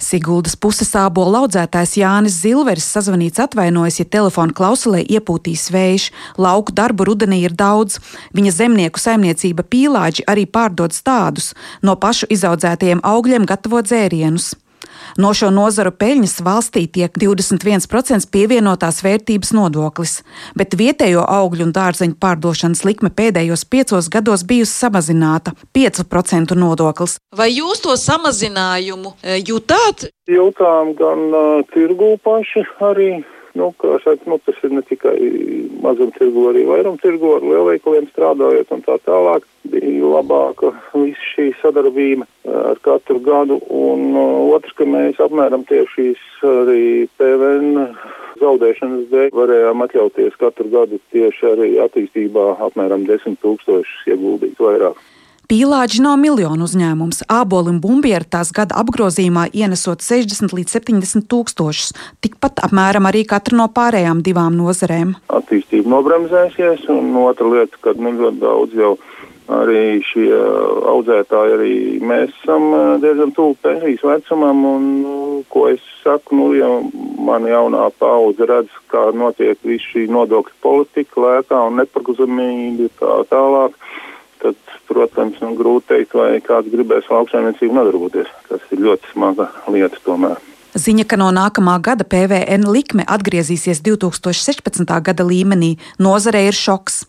Siguldas 0.00 0.56
puses 0.56 0.94
ābola 0.96 1.42
audzētājs 1.44 1.98
Jānis 2.00 2.38
Zilveris 2.40 2.86
sazvanīts 2.88 3.42
atvainojas, 3.44 3.98
ja 4.00 4.06
telefona 4.08 4.54
klausulē 4.56 5.02
iepūtīs 5.04 5.66
vējš. 5.74 6.08
Lauku 6.40 6.72
darbu 6.72 7.04
rudenī 7.10 7.42
ir 7.44 7.52
daudz. 7.52 7.98
Viņa 8.36 8.54
zemnieku 8.56 9.02
saimniecība 9.02 9.66
pīlāģi 9.68 10.24
arī 10.30 10.46
pārdod 10.48 10.96
stādus, 10.96 11.52
no 11.84 11.98
pašu 12.00 12.30
izaudzētajiem 12.32 13.04
augļiem 13.04 13.44
gatavo 13.50 13.84
dzērienus. 13.84 14.54
No 15.20 15.32
šo 15.36 15.50
nozaru 15.54 15.92
peļņas 15.96 16.36
valstī 16.46 16.84
tiek 16.90 17.16
21% 17.18 18.28
pievienotās 18.32 19.02
vērtības 19.04 19.52
nodoklis, 19.56 20.20
bet 20.58 20.76
vietējo 20.78 21.24
augļu 21.26 21.68
un 21.68 21.74
dārzeņu 21.76 22.16
pārdošanas 22.22 22.84
likme 22.86 23.10
pēdējos 23.10 23.66
piecos 23.70 24.10
gados 24.12 24.44
bijusi 24.46 24.76
samazināta- 24.84 25.54
5% 25.76 26.56
nodoklis. 26.56 27.18
Vai 27.36 27.50
jūs 27.50 27.82
to 27.82 27.96
samazinājumu 27.96 29.14
e, 29.22 29.42
jūtāt? 29.42 30.10
Jūtām 30.30 30.94
gan 30.94 31.20
uh, 31.34 31.62
tirgū 31.74 32.16
paši 32.22 32.64
arī 32.80 33.24
Nu, 33.58 33.72
saka, 34.04 34.30
nu, 34.30 34.38
tas 34.46 34.58
ir 34.62 34.70
ne 34.70 34.82
tikai 34.86 35.16
mazumtirgu, 35.82 36.46
arī 36.52 36.62
vairumtirgu 36.68 37.32
ar 37.36 37.46
lielveikaliem 37.46 38.06
strādājot 38.12 38.70
un 38.76 38.84
tā 38.86 38.98
tālāk. 39.06 39.46
Bija 39.70 40.12
labāka 40.14 40.70
visa 40.94 41.26
šī 41.34 41.50
sadarbība 41.60 42.24
eh, 42.24 42.54
ar 42.72 42.78
katru 42.84 43.18
gadu. 43.24 43.58
Un 43.68 44.14
uh, 44.14 44.54
otrs, 44.54 44.72
ka 44.78 44.86
mēs 44.88 45.20
apmēram 45.20 45.66
tieši 45.68 45.90
šīs 45.96 46.24
arī 46.48 46.84
PVN 47.20 47.84
zaudēšanas 48.40 49.08
dēļ 49.10 49.32
varējām 49.36 49.84
atļauties 49.84 50.38
katru 50.40 50.70
gadu 50.72 51.00
tieši 51.12 51.48
arī 51.52 51.70
attīstībā 51.84 52.46
apmēram 52.68 53.04
10 53.08 53.40
tūkstošus 53.42 54.12
ieguldīt 54.14 54.60
vairāk. 54.62 54.96
Pīlāģi 55.50 56.04
nav 56.04 56.14
miljonu 56.22 56.62
uzņēmums. 56.62 57.24
Ābolim 57.26 57.80
bumbieri 57.82 58.22
tās 58.30 58.52
gada 58.54 58.76
apgrozījumā 58.78 59.48
ienesot 59.50 60.04
60 60.06 60.52
līdz 60.54 60.76
70 60.76 61.24
tūkstošus, 61.26 61.88
tikpat 62.22 62.60
apmēram 62.68 63.08
arī 63.10 63.24
katra 63.26 63.58
no 63.58 63.66
pārējām 63.74 64.20
divām 64.22 64.54
nozarēm. 64.54 65.16
Attīstība 65.34 65.90
nobremzēsies, 65.90 66.84
un 66.94 67.10
otra 67.18 67.48
lieta, 67.50 67.80
kad 67.82 67.98
nu 67.98 68.12
ļoti 68.20 68.38
daudz 68.44 68.76
jau 68.78 68.92
arī 69.50 69.98
šie 70.06 70.28
audzētāji, 70.92 71.56
arī 71.56 71.74
mēs 71.98 72.30
esam 72.44 72.68
diezgan 73.02 73.34
tuvu 73.34 73.56
pensijas 73.64 74.04
vecumam, 74.06 74.62
un 74.70 74.86
nu, 75.00 75.16
ko 75.50 75.64
es 75.72 75.82
saku, 76.04 76.38
nu, 76.38 76.52
ja 76.54 76.68
man 77.26 77.48
jaunā 77.50 77.88
paudze 77.98 78.46
redz, 78.46 78.78
kā 78.94 79.08
notiek 79.18 79.58
viss 79.66 79.90
šī 79.90 80.06
nodokļu 80.14 80.62
politika, 80.62 81.26
lēkā 81.26 81.64
un 81.72 81.82
neparguzamība 81.82 82.92
tā 83.02 83.18
tālāk 83.34 83.74
tad, 84.42 84.60
protams, 84.90 85.40
nu, 85.44 85.54
grūti 85.58 85.92
teikt, 85.94 86.16
vai 86.18 86.30
kāds 86.44 86.72
gribēs 86.72 87.10
lauksaimniecību 87.12 87.76
nodarboties. 87.76 88.30
Tas 88.48 88.72
ir 88.74 88.86
ļoti 88.86 89.12
smaga 89.14 89.50
lieta 89.72 90.00
tomēr. 90.06 90.40
Ziņa, 90.70 91.02
ka 91.10 91.16
no 91.18 91.32
nākamā 91.34 91.72
gada 91.82 92.04
PVN 92.06 92.68
likme 92.70 93.02
atgriezīsies 93.10 93.80
2016. 93.82 94.86
gada 95.02 95.24
līmenī, 95.26 95.72
nozarei 95.98 96.44
ir 96.46 96.54
šoks. 96.54 97.00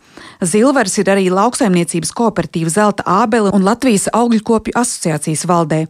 Zilvers 0.42 0.98
ir 0.98 1.12
arī 1.14 1.28
lauksaimniecības 1.30 2.10
kooperatīva 2.18 2.74
Zelta 2.74 3.06
Ābele 3.06 3.54
un 3.54 3.62
Latvijas 3.62 4.08
augļu 4.18 4.42
kopju 4.48 4.74
asociācijas 4.82 5.46
valdē. 5.46 5.84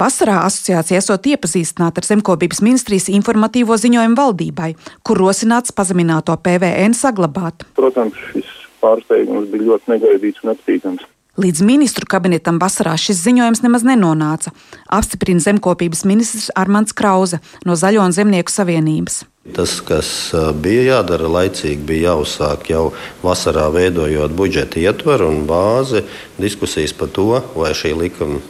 Vasarā 0.00 0.38
asociācija 0.46 1.02
esot 1.02 1.28
iepazīstināta 1.28 2.00
ar 2.00 2.08
zemkopības 2.08 2.62
ministrijas 2.64 3.10
informatīvo 3.12 3.76
ziņojumu 3.76 4.16
valdībai, 4.16 4.70
kur 5.04 5.20
rosināts 5.20 5.76
pazemināto 5.76 6.32
PVN 6.40 6.96
saglabāt. 6.96 7.68
Protams, 7.76 8.16
šis 8.32 8.57
pārsteigums 8.82 9.48
bija 9.52 9.70
ļoti 9.72 9.94
negaidīts 9.94 10.44
un 10.44 10.52
nepatīkams. 10.52 11.06
Līdz 11.38 11.62
ministru 11.62 12.06
kabinetam 12.10 12.56
vasarā 12.58 12.96
šis 12.98 13.20
ziņojums 13.22 13.60
nemaz 13.62 13.84
nenonāca, 13.86 14.50
apstiprina 14.90 15.38
zemkopības 15.38 16.02
ministrs 16.08 16.48
Armāns 16.58 16.90
Krause 16.98 17.38
no 17.62 17.76
Zaļo 17.78 18.02
un 18.08 18.14
Zemnieku 18.16 18.50
savienības. 18.50 19.20
Tas, 19.54 19.76
kas 19.86 20.10
bija 20.58 20.96
jādara 20.96 21.30
laicīgi, 21.30 21.78
bija 21.86 22.10
jāuzsāk 22.10 22.72
jau 22.72 22.82
vasarā, 23.22 23.68
veidojot 23.70 24.34
budžeta 24.34 24.82
ietvaru 24.82 25.30
un 25.30 25.46
bāzi 25.48 26.02
diskusijas 26.42 26.92
par 26.98 27.14
to, 27.14 27.30
vai 27.54 27.70
šī 27.70 27.94
likuma 28.02 28.42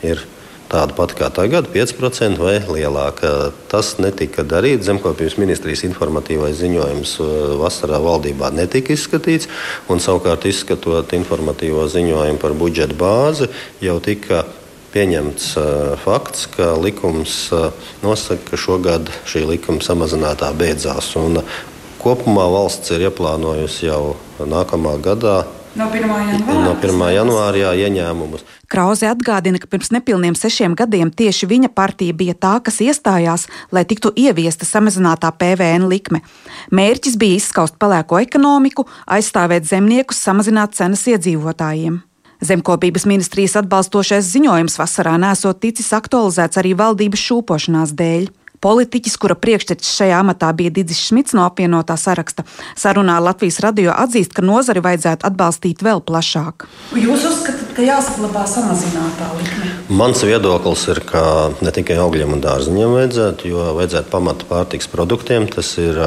ir 0.00 0.24
tāda 0.70 0.94
pati 0.96 1.16
kā 1.18 1.30
tagad, 1.34 1.68
5% 1.74 2.40
vai 2.40 2.58
lielāka. 2.62 3.50
Tas 3.70 3.96
netika 4.02 4.44
darīts. 4.46 4.86
Zemkopības 4.88 5.36
ministrijas 5.40 5.84
informatīvais 5.88 6.58
ziņojums 6.60 7.16
uh, 7.22 7.32
vasarā 7.60 8.00
valdībā 8.02 8.52
netika 8.54 8.94
izskatīts, 8.94 9.50
un 9.90 10.02
savukārt 10.02 10.46
izskatot 10.50 11.14
informatīvo 11.18 11.86
ziņojumu 11.90 12.40
par 12.42 12.56
budžeta 12.58 12.96
bāzi, 12.98 13.50
jau 13.82 13.98
tika 14.04 14.44
pieņemts 14.94 15.50
uh, 15.58 15.66
fakts, 16.02 16.46
ka 16.54 16.72
likums 16.78 17.42
uh, 17.54 17.70
nosaka, 18.04 18.52
ka 18.52 18.58
šogad 18.58 19.10
šī 19.30 19.46
likuma 19.54 19.82
samazinātā 19.84 20.50
beidzās. 20.58 21.12
Un, 21.20 21.42
uh, 21.42 21.60
kopumā 22.00 22.46
valsts 22.48 22.94
ir 22.94 23.08
ieplānojusi 23.10 23.88
jau 23.90 24.16
nākamā 24.40 24.96
gadā 25.04 25.42
No 25.78 25.86
1. 25.86 26.02
janvāra, 26.02 26.62
no 26.64 26.72
1. 26.74 27.02
janvāra 27.14 27.58
jā, 27.60 27.70
ieņēmumus. 27.86 28.42
Krause 28.70 29.06
atgādina, 29.06 29.60
ka 29.62 29.68
pirms 29.70 29.92
nepilniem 29.94 30.34
sešiem 30.34 30.74
gadiem 30.74 31.12
tieši 31.14 31.46
viņa 31.46 31.70
partija 31.70 32.16
bija 32.16 32.34
tā, 32.34 32.56
kas 32.66 32.80
iestājās, 32.82 33.46
lai 33.70 33.84
tiktu 33.86 34.10
ieviesta 34.18 34.66
samazinātā 34.66 35.30
PVN 35.30 35.86
likme. 35.90 36.24
Mērķis 36.74 37.14
bija 37.20 37.38
izskaust 37.38 37.78
pelēko 37.78 38.18
ekonomiku, 38.18 38.88
aizstāvēt 39.06 39.70
zemniekus, 39.70 40.18
samazināt 40.18 40.74
cenas 40.74 41.06
iedzīvotājiem. 41.06 42.00
Zemkopības 42.42 43.06
ministrijas 43.06 43.58
atbalstošais 43.60 44.26
ziņojums 44.26 44.78
vasarā 44.80 45.14
nesot 45.22 45.60
ticis 45.62 45.92
aktualizēts 45.94 46.58
arī 46.58 46.74
valdības 46.74 47.22
šūpošanās 47.30 47.94
dēļ. 47.94 48.30
Politiķis, 48.60 49.14
kura 49.16 49.32
priekštecis 49.40 49.94
šajā 49.96 50.18
amatā 50.20 50.50
bija 50.52 50.72
Digis 50.76 50.98
Šmits 51.06 51.32
no 51.32 51.46
apvienotā 51.46 51.94
saraksta, 51.96 52.44
sarunā 52.76 53.16
Latvijas 53.24 53.56
radio 53.64 53.94
atzīst, 53.96 54.34
ka 54.36 54.44
nozari 54.44 54.82
vajadzētu 54.84 55.24
atbalstīt 55.30 55.80
vēl 55.86 56.02
plašāk. 56.04 56.68
Jūs 56.92 57.24
uzskatāt, 57.30 57.72
ka 57.78 57.88
jāsaglabā 57.88 58.44
samazinātā 58.44 59.30
likme? 59.38 59.72
Mans 60.02 60.20
viedoklis 60.28 60.84
ir, 60.92 61.00
ka 61.08 61.24
ne 61.64 61.72
tikai 61.72 61.96
augļiem 62.04 62.36
un 62.36 62.44
dārzeņiem 62.44 62.96
vajadzētu, 62.98 63.48
jo 63.48 63.70
vajadzētu 63.80 64.12
pamata 64.12 64.52
pārtiks 64.52 64.92
produktiem. 64.92 65.48
Tas 65.48 65.72
ir 65.80 66.04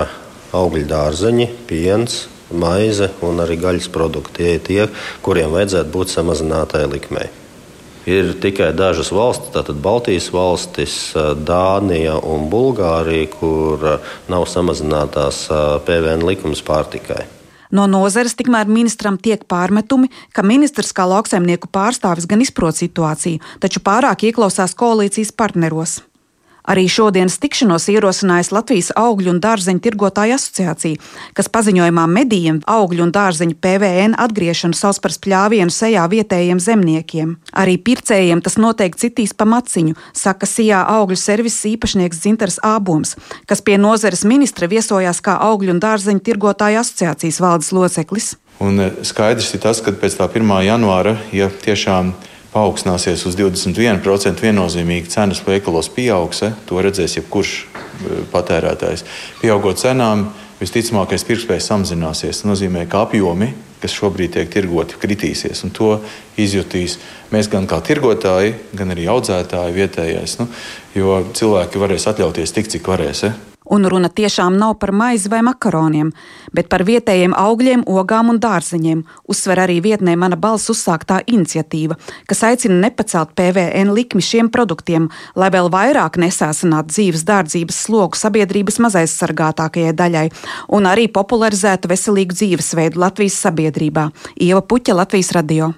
augļu 0.53 0.85
dārzeņi, 0.93 1.49
piens, 1.65 2.27
maize 2.53 3.09
un 3.25 3.41
arī 3.41 3.57
gaļas 3.65 3.89
produkti. 3.89 4.43
Tie 4.43 4.57
ir 4.59 4.67
tie, 4.67 4.83
kuriem 5.25 5.57
vajadzētu 5.57 5.89
būt 5.97 6.13
samazinātai 6.13 6.85
likmei. 6.93 7.31
Ir 8.09 8.33
tikai 8.43 8.73
dažas 8.75 9.13
valstis, 9.15 9.53
tātad 9.55 9.77
Baltijas 9.83 10.27
valstis, 10.33 10.95
Dānija 11.47 12.17
un 12.19 12.49
Bulgārija, 12.51 13.29
kur 13.31 13.85
nav 14.27 14.47
samazinātās 14.51 15.45
PVN 15.87 16.27
likums 16.27 16.63
pārtikai. 16.67 17.23
No 17.73 17.87
nozares 17.89 18.35
tikmēr 18.37 18.67
ministram 18.69 19.15
tiek 19.17 19.47
pārmetumi, 19.49 20.11
ka 20.35 20.43
ministrs 20.45 20.91
kā 20.93 21.07
lauksaimnieku 21.09 21.71
pārstāvis 21.73 22.27
gan 22.29 22.43
izprot 22.45 22.77
situāciju, 22.77 23.41
taču 23.63 23.81
pārāk 23.81 24.27
ieklausās 24.29 24.75
koalīcijas 24.77 25.33
partneros. 25.33 26.01
Arī 26.63 26.85
šodienas 26.87 27.35
tikšanos 27.43 27.89
ierosinājusi 27.91 28.53
Latvijas 28.55 28.89
augļu 28.95 29.33
un 29.33 29.39
dārzeņu 29.43 29.81
tirgotāju 29.83 30.37
asociācija, 30.37 30.99
kas 31.35 31.49
paziņojumā 31.51 32.05
medijiem 32.07 32.61
augļu 32.71 33.03
un 33.03 33.11
dārzeņu 33.11 33.57
PVN 33.59 34.15
atgriešanu 34.23 34.77
sauc 34.77 35.01
par 35.03 35.11
spļāvienu 35.11 35.73
sejā 35.75 36.05
vietējiem 36.07 36.61
zemniekiem. 36.63 37.35
Arī 37.51 37.75
pircējiem 37.83 38.43
tas 38.45 38.55
noteikti 38.55 39.09
citīs 39.09 39.35
pa 39.35 39.47
maciņu, 39.49 39.97
saka 40.15 40.47
Sijā 40.47 40.85
augļu 40.95 41.19
servisa 41.19 41.67
īpašnieks 41.73 42.23
Zintars 42.23 42.61
Āboms, 42.63 43.17
kas 43.49 43.59
pie 43.59 43.75
nozares 43.75 44.23
ministra 44.23 44.71
viesojās 44.71 45.19
kā 45.25 45.35
augļu 45.43 45.75
un 45.75 45.83
dārzeņu 45.83 46.23
tirgotāju 46.23 46.79
asociācijas 46.79 47.43
valdes 47.43 47.73
loceklis. 47.75 48.35
Un 48.63 48.79
eh, 48.79 49.01
skaidrs 49.03 49.51
ir 49.57 49.63
tas, 49.65 49.83
ka 49.83 49.91
pēc 49.91 50.15
tā 50.15 50.29
1. 50.31 50.53
janvāra, 50.63 51.17
ja 51.35 51.51
tiešām 51.51 52.13
ir 52.13 52.32
paaugstināsies 52.53 53.25
uz 53.27 53.37
21%, 53.39 54.43
viennozīmīgi 54.45 55.11
cenas 55.13 55.41
veikalos 55.45 55.89
pieaugs. 55.93 56.43
To 56.69 56.81
redzēs 56.83 57.17
jebkurš 57.19 57.53
eh, 57.59 58.23
patērētājs. 58.33 59.05
Pieaugot 59.41 59.81
cenām, 59.81 60.29
visticamākais 60.61 61.25
pirktspējas 61.27 61.69
samazināsies. 61.71 62.41
Tas 62.41 62.47
nozīmē, 62.47 62.85
ka 62.89 63.03
apjomi, 63.07 63.51
kas 63.83 63.95
šobrīd 63.97 64.37
tiek 64.37 64.51
tirgoti, 64.53 64.99
kritīsies. 65.01 65.65
To 65.77 65.97
izjutīs 66.39 66.99
mēs 67.33 67.49
gan 67.51 67.67
kā 67.69 67.81
tirgotāji, 67.83 68.55
gan 68.77 68.93
arī 68.95 69.09
audzētāji 69.11 69.79
vietējais. 69.79 70.37
Nu, 70.39 70.47
jo 70.95 71.23
cilvēki 71.35 71.81
varēs 71.81 72.07
atļauties 72.13 72.55
tik, 72.55 72.71
cik 72.75 72.93
varēs. 72.93 73.25
Eh? 73.29 73.52
Un 73.71 73.87
runa 73.87 74.09
tiešām 74.09 74.57
nav 74.59 74.75
par 74.81 74.91
maizi 74.91 75.29
vai 75.31 75.41
makaroniem, 75.45 76.11
bet 76.53 76.69
par 76.71 76.83
vietējiem 76.87 77.35
augļiem, 77.37 77.85
ogām 77.87 78.33
un 78.33 78.39
dārzeņiem, 78.43 79.03
uzsver 79.31 79.61
arī 79.63 79.79
vietnē 79.83 80.15
mana 80.19 80.35
balss 80.39 80.71
uzsāktā 80.73 81.21
iniciatīva, 81.27 81.97
kas 82.27 82.43
aicina 82.47 82.79
nepacelt 82.81 83.35
PVN 83.37 83.93
likmi 83.95 84.23
šiem 84.23 84.51
produktiem, 84.53 85.07
lai 85.35 85.51
vēl 85.53 85.71
vairāk 85.73 86.19
nesāsinātu 86.21 86.91
dzīves 86.93 87.23
dārdzības 87.29 87.83
slogu 87.87 88.19
sabiedrības 88.19 88.81
mazaizsargātākajai 88.83 89.95
daļai 89.95 90.27
un 90.75 90.89
arī 90.89 91.07
popularizētu 91.11 91.91
veselīgu 91.91 92.35
dzīvesveidu 92.35 92.99
Latvijas 92.99 93.39
sabiedrībā. 93.45 94.09
Ieva 94.41 94.61
Puķa, 94.61 94.97
Latvijas 95.03 95.33
radio. 95.37 95.73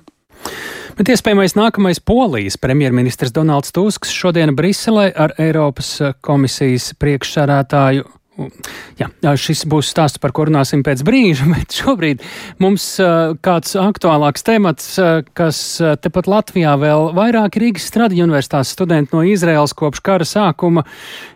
Bet 0.96 1.10
iespējamais 1.12 1.58
nākamais 1.58 2.00
polijas 2.00 2.56
premjerministrs 2.56 3.34
Donalds 3.36 3.74
Tusks 3.76 4.14
šodien 4.16 4.54
Briselē 4.56 5.10
ar 5.12 5.34
Eiropas 5.44 5.90
komisijas 6.24 6.94
priekšsādātāju 7.04 8.06
Jā, 9.00 9.08
šis 9.40 9.64
būs 9.72 9.88
stāsts, 9.94 10.20
par 10.20 10.34
ko 10.36 10.46
runāsim 10.50 10.82
pēc 10.84 11.06
brīža, 11.08 11.48
bet 11.56 11.76
šobrīd 11.76 12.24
mums 12.64 12.88
kāds 13.46 13.76
aktuālāks 13.80 14.44
temats, 14.44 14.90
kas 15.38 15.62
tepat 16.04 16.28
Latvijā 16.32 16.76
vēl 16.82 17.14
vairāki 17.16 17.64
Rīgas 17.64 17.88
Stradiņu 17.92 18.28
universitātes 18.28 18.74
studenti 18.76 19.16
no 19.16 19.24
Izraels 19.24 19.76
kopš 19.78 20.04
kara 20.04 20.28
sākuma 20.28 20.84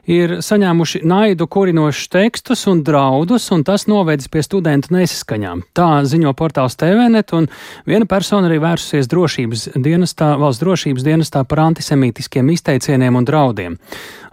ir 0.10 0.40
saņēmuši 0.44 1.04
naidu 1.08 1.48
kurinošus 1.52 2.10
tekstus 2.12 2.66
un 2.70 2.84
draudus, 2.84 3.48
un 3.56 3.64
tas 3.68 3.86
novedis 3.90 4.30
pie 4.32 4.44
studentu 4.44 4.96
nesaskaņām. 4.96 5.68
Tā 5.78 5.90
ziņo 6.10 6.34
portāls 6.38 6.76
TVNet, 6.80 7.32
un 7.38 7.48
viena 7.88 8.10
persona 8.10 8.50
arī 8.50 8.60
vērsusies 8.64 9.10
drošības 9.12 9.68
dienestā, 9.78 10.34
valsts 10.42 10.64
drošības 10.66 11.06
dienestā 11.06 11.46
par 11.48 11.64
antisemītiskiem 11.70 12.56
izteicieniem 12.56 13.22
un 13.22 13.30
draudiem 13.30 13.78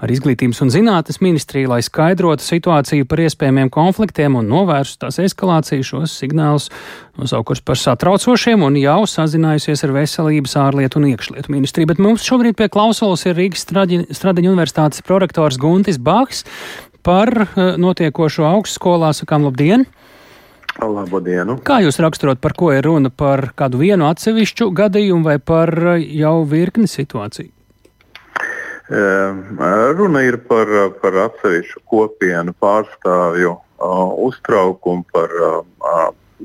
ar 0.02 0.12
Izglītības 0.12 0.60
un 0.64 0.70
zinātnes 0.72 1.20
ministriju, 1.24 1.70
lai 1.72 1.80
skaidrotu 1.84 2.44
situāciju 2.44 3.06
par 3.08 3.22
iespējamiem 3.24 3.70
konfliktiem 3.72 4.36
un 4.38 4.48
novērstu 4.50 5.06
tās 5.06 5.20
eskalāciju. 5.22 5.86
Šos 5.86 6.16
signālus 6.20 6.68
nosaukusi 7.16 7.64
par 7.66 7.80
satraucošiem 7.80 8.64
un 8.66 8.76
jau 8.80 9.00
sazinājusies 9.08 9.86
ar 9.86 9.94
Veselības, 9.96 10.56
ārlietu 10.60 11.00
un 11.00 11.08
iekšlietu 11.12 11.52
ministriju. 11.54 11.90
Bet 11.92 12.02
mums 12.02 12.26
šobrīd 12.26 12.58
pie 12.58 12.68
klausulas 12.72 13.24
ir 13.28 13.38
Rīgas 13.38 13.64
Stradiņa 13.66 14.52
universitātes 14.52 15.04
prorektors 15.06 15.60
Guntis 15.60 16.00
Baks 16.02 16.44
par 17.06 17.32
eh, 17.46 17.76
notiekošo 17.80 18.46
augstskolā. 18.50 19.14
Sakām 19.16 19.46
labdien! 19.48 19.86
Labdienu. 20.76 21.56
Kā 21.64 21.78
jūs 21.80 21.96
raksturot, 22.04 22.36
par 22.42 22.52
ko 22.52 22.68
ir 22.74 22.84
runa? 22.84 23.08
Par 23.08 23.48
kādu 23.56 23.80
vienu 23.80 24.10
atsevišķu 24.10 24.68
gadījumu 24.76 25.24
vai 25.24 25.38
par 25.40 25.72
eh, 25.96 26.02
jau 26.20 26.42
virkni 26.48 26.90
situāciju? 26.90 27.55
Runa 28.88 30.22
ir 30.22 30.36
par, 30.46 30.70
par 31.02 31.16
atsevišķu 31.24 31.80
kopienu 31.90 32.54
pārstāvju 32.62 33.56
uztraukumu 34.26 35.04
par 35.12 35.32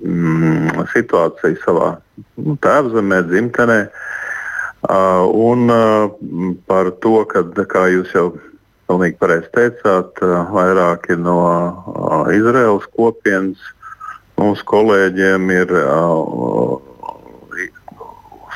mm, 0.01 0.87
situāciju 0.93 1.59
savā 1.61 1.91
nu, 2.41 2.55
tēvzemē, 2.65 3.21
dzimtenē. 3.29 3.81
Un 5.37 5.69
par 6.65 6.89
to, 7.03 7.19
ka, 7.29 7.45
kā 7.69 7.85
jūs 7.93 8.09
jau 8.15 8.31
pilnīgi 8.89 9.19
pareizi 9.21 9.51
teicāt, 9.53 10.17
vairāki 10.51 11.19
no 11.21 11.37
Izraels 12.33 12.89
kopienas 12.97 13.61
mūsu 14.41 14.65
kolēģiem 14.65 15.53
ir 15.53 15.75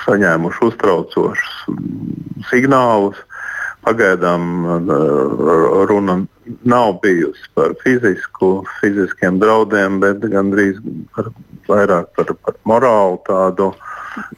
saņēmuši 0.05 0.65
uztraucošus 0.65 1.55
signālus 2.49 3.21
Pagaidām 3.85 4.45
uh, 4.65 5.85
runa 5.89 6.19
nav 6.65 6.99
bijusi 7.03 7.49
par 7.53 7.75
fizisku, 7.83 8.63
fiziskiem 8.79 9.39
draudiem, 9.41 9.99
bet 10.01 10.23
gandrīz 10.31 10.79
par, 11.15 11.29
vairāk 11.69 12.09
par, 12.17 12.33
par 12.45 12.57
morālu 12.65 13.19
tādu. 13.27 13.71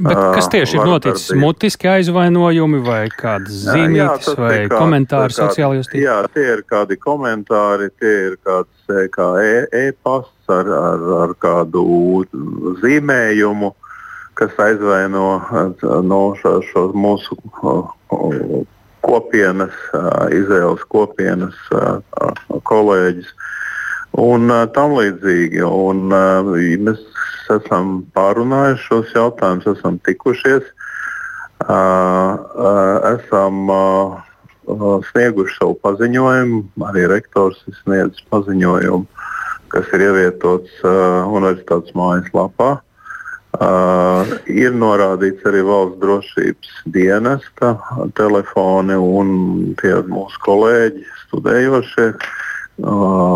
Bet 0.01 0.17
kas 0.35 0.47
uh, 0.47 0.51
tieši 0.55 0.79
ir 0.79 0.87
noticis? 0.89 1.31
Mutiski 1.37 1.89
aizvainojumi 1.91 2.79
vai 2.85 3.01
kādas 3.13 3.59
zīmītes 3.67 4.31
vai 4.39 4.53
kā, 4.65 4.79
komentāri 4.79 5.35
sociālajos 5.37 5.91
tīklos? 5.91 6.05
Jā, 6.07 6.17
tie 6.33 6.47
ir 6.55 6.63
kādi 6.67 6.97
komentāri, 6.99 7.91
tie 8.01 8.13
ir 8.31 8.39
kāds 8.43 8.89
e, 8.89 9.05
kā 9.13 9.27
e-pasts 9.85 10.49
e 10.49 10.57
ar, 10.57 10.71
ar, 10.79 11.05
ar 11.23 11.35
kādu 11.43 11.83
zīmējumu, 12.81 13.71
kas 14.39 14.57
aizvaino 14.65 15.27
no 16.07 16.23
šo, 16.41 16.57
šo 16.71 16.89
mūsu 16.97 17.37
kopienas, 19.05 19.75
Izraels 20.33 20.83
kopienas 20.91 21.57
kolēģis 22.67 23.29
un 24.17 24.51
tam 24.75 24.95
līdzīgi. 24.97 25.61
Un, 25.67 26.07
mēs 26.09 27.03
esam 27.53 28.01
pārunājuši 28.17 28.87
šos 28.87 29.13
jautājumus, 29.15 29.69
esam 29.77 29.99
tikušies, 30.07 30.65
esam 33.13 33.71
snieguši 35.11 35.55
savu 35.59 35.77
paziņojumu, 35.85 36.63
arī 36.89 37.05
rektors 37.11 37.61
ir 37.69 37.77
sniedzis 37.83 38.25
paziņojumu, 38.33 39.05
kas 39.71 39.93
ir 39.95 40.03
ievietots 40.09 40.83
universitātes 40.83 41.95
mājaslapā. 41.97 42.77
Uh, 43.55 44.27
ir 44.51 44.75
norādīts 44.75 45.45
arī 45.47 45.63
valsts 45.65 46.01
drošības 46.01 46.73
dienesta 46.93 47.71
telefoni 48.19 48.97
un 48.99 49.29
tie 49.79 49.95
mūsu 50.05 50.41
kolēģi, 50.43 51.05
studējošie 51.23 52.05
uh, 52.11 52.91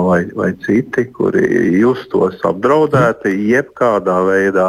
vai, 0.06 0.19
vai 0.36 0.52
citi, 0.67 1.08
kuri 1.15 1.47
justos 1.80 2.43
apdraudēti 2.45 3.34
jebkādā 3.54 4.19
veidā. 4.28 4.67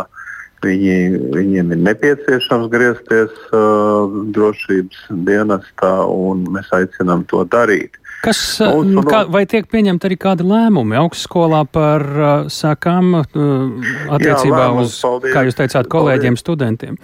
Viņi, 0.63 0.97
viņiem 1.35 1.75
ir 1.75 1.85
nepieciešams 1.91 2.71
griezties 2.71 3.35
uh, 3.51 4.07
drošības 4.33 5.09
dienestā, 5.27 5.97
un 6.07 6.47
mēs 6.55 6.71
aicinām 6.79 7.27
to 7.29 7.43
darīt. 7.51 7.99
Kas, 8.23 8.39
Mūsu, 8.63 9.01
uh, 9.01 9.07
kā, 9.09 9.25
vai 9.35 9.43
tiek 9.51 9.67
pieņemti 9.67 10.07
arī 10.07 10.17
kādi 10.23 10.45
lēmumi 10.47 10.95
augstskolā 11.01 11.65
par 11.67 12.05
uh, 12.07 12.29
sakām 12.53 13.17
uh, 13.19 13.25
attiecībā 14.15 14.61
jā, 14.61 14.69
lēmums, 14.69 14.93
uz, 14.93 15.01
paldies, 15.03 15.35
kā 15.35 15.43
jūs 15.49 15.59
teicāt, 15.59 15.89
kolēģiem, 15.91 16.37
paldies. 16.37 16.45
studentiem? 16.45 17.01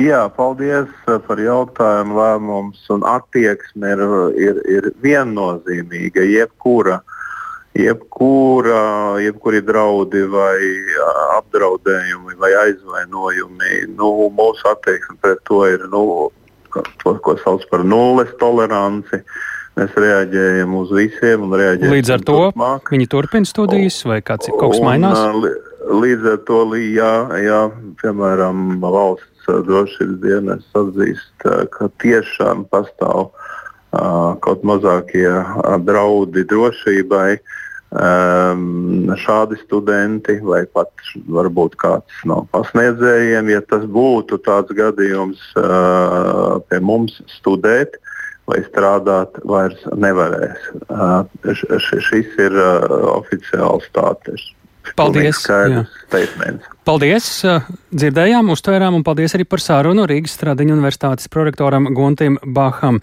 Jā, 0.00 0.26
paldies 0.32 0.92
par 1.26 1.40
jautājumu. 1.40 2.16
Lēmums 2.16 2.84
un 2.92 3.02
attieksme 3.04 3.90
ir, 3.92 4.02
ir, 4.40 4.60
ir 4.76 4.90
viennozīmīga. 5.04 6.24
Jebkura, 6.28 6.98
jebkura, 7.76 8.82
jebkuri 9.24 9.60
draudi 9.64 10.22
vai 10.32 10.56
apdraudējumi 11.38 12.36
vai 12.40 12.52
aizvainojumi, 12.66 13.72
nu, 13.96 14.12
mūsu 14.36 14.68
attieksme 14.72 15.16
pret 15.20 15.40
to 15.48 15.60
ir 15.68 15.84
nu, 15.92 16.04
to, 16.72 17.16
ko 17.24 17.36
sauc 17.40 17.64
par 17.72 17.84
nulles 17.84 18.32
toleranci. 18.40 19.20
Mēs 19.72 19.94
reaģējam 19.96 20.74
uz 20.76 20.90
visiem 20.92 21.46
un 21.46 21.54
reaģējam. 21.56 21.94
Līdz 21.96 22.10
ar 22.12 22.24
to 22.28 22.38
turpmāk. 22.38 22.90
viņi 22.92 23.06
turpina 23.08 23.48
studijas 23.48 24.02
vai 24.04 24.18
kāds 24.20 24.50
ir 24.50 24.58
kaut 24.60 24.74
kas 24.74 24.82
mainās? 24.84 25.22
Un, 25.32 25.46
līdz 26.02 26.28
ar 26.34 26.42
to, 26.48 26.58
jā, 26.76 27.14
jā, 27.40 27.62
piemēram, 28.02 28.82
valsts 28.84 29.48
drošības 29.48 30.20
dienas 30.22 30.68
atzīst, 30.78 31.46
ka 31.72 31.88
tiešām 32.04 32.66
pastāv 32.72 33.30
uh, 33.32 34.36
kaut 34.44 34.62
mazākie 34.68 35.26
uh, 35.30 35.74
draudi 35.80 36.44
drošībai. 36.52 37.40
Um, 37.92 39.10
šādi 39.20 39.58
studenti, 39.60 40.38
vai 40.40 40.62
pat 40.64 40.88
varbūt 41.28 41.74
kāds 41.76 42.22
no 42.24 42.38
pasniedzējiem, 42.54 43.50
ja 43.52 43.60
tas 43.68 43.84
būtu 43.84 44.38
tāds 44.46 44.72
gadījums, 44.72 45.42
uh, 45.60 46.56
pie 46.72 46.80
mums 46.80 47.18
studēt 47.34 47.98
vai 48.52 48.62
strādāt, 48.66 49.40
vairs 49.48 49.80
nevarēs. 49.96 50.72
Šis 51.52 52.34
ir 52.42 52.58
oficiāls 53.16 53.88
stāsts. 53.88 54.50
Paldies! 54.98 55.38
Paldies! 56.84 57.28
Dzirdējām, 57.94 58.50
uztvērām 58.52 58.98
un 58.98 59.04
paldies 59.06 59.36
arī 59.38 59.46
par 59.48 59.62
sārunu 59.62 60.08
Rīgas 60.10 60.34
Stradiņu 60.36 60.74
universitātes 60.74 61.30
prorektoram 61.32 61.86
Guntim 61.94 62.40
Baham. 62.42 62.98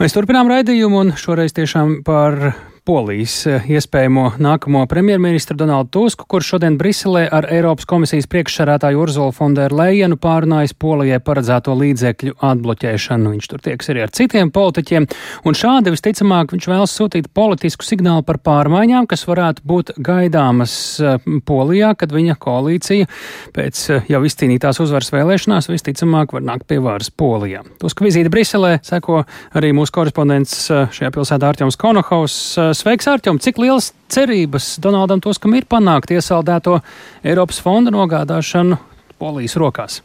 Mēs 0.00 0.16
turpinām 0.16 0.50
raidījumu 0.50 1.04
un 1.04 1.14
šoreiz 1.20 1.54
tiešām 1.56 2.00
par 2.06 2.54
Polijas 2.90 3.44
eh, 3.46 3.66
iespējamo 3.70 4.24
nākamo 4.42 4.80
premjerministru 4.90 5.54
Donaldu 5.54 5.92
Tusku, 5.94 6.24
kurš 6.26 6.48
šodien 6.56 6.74
Briselē 6.74 7.20
ar 7.30 7.46
Eiropas 7.54 7.86
komisijas 7.86 8.26
priekšsarātāju 8.26 8.98
Urzulu 8.98 9.30
Fonderu 9.36 9.76
Lejenu 9.78 10.16
pārunājis 10.18 10.74
Polijai 10.74 11.20
paredzēto 11.22 11.76
līdzekļu 11.78 12.34
atbloķēšanu. 12.48 13.30
Viņš 13.36 13.48
tur 13.52 13.62
tieks 13.62 13.92
arī 13.92 14.02
ar 14.02 14.10
citiem 14.16 14.50
politiķiem, 14.50 15.06
un 15.46 15.58
šādi 15.60 15.92
visticamāk 15.94 16.50
viņš 16.56 16.66
vēlas 16.72 16.96
sūtīt 16.98 17.28
politisku 17.30 17.86
signālu 17.86 18.24
par 18.26 18.40
pārmaiņām, 18.42 19.06
kas 19.12 19.22
varētu 19.30 19.62
būt 19.70 19.94
gaidāmas 20.10 20.74
eh, 20.98 21.30
Polijā, 21.46 21.92
kad 21.94 22.10
viņa 22.16 22.38
koalīcija 22.42 23.06
pēc 23.54 23.84
eh, 23.86 24.10
jau 24.16 24.22
izcīnītās 24.26 24.82
uzvaras 24.82 25.12
vēlēšanās 25.14 25.70
visticamāk 25.70 26.34
var 26.34 26.46
nākt 26.48 26.66
pie 26.66 26.80
varas 26.82 27.14
Polijā. 27.14 27.62
Tuska 27.78 28.08
vizīte 28.08 28.34
Briselē 28.34 28.80
seko 28.82 29.22
arī 29.54 29.70
mūsu 29.78 29.94
korespondents 30.00 30.66
šajā 30.66 31.14
pilsētā 31.14 31.54
Artjoms 31.54 31.78
Konohaus 31.78 32.40
Sveiks, 32.80 33.04
Arķom! 33.12 33.36
Cik 33.44 33.58
liels 33.60 33.90
cerības 34.08 34.78
Donaldam 34.80 35.20
Tuskam 35.20 35.52
ir 35.58 35.66
panākt 35.68 36.14
iesaldēto 36.14 36.78
Eiropas 37.20 37.60
fonda 37.60 37.92
nogādāšanu 37.92 38.78
Polijas 39.20 39.58
rokās? 39.60 39.98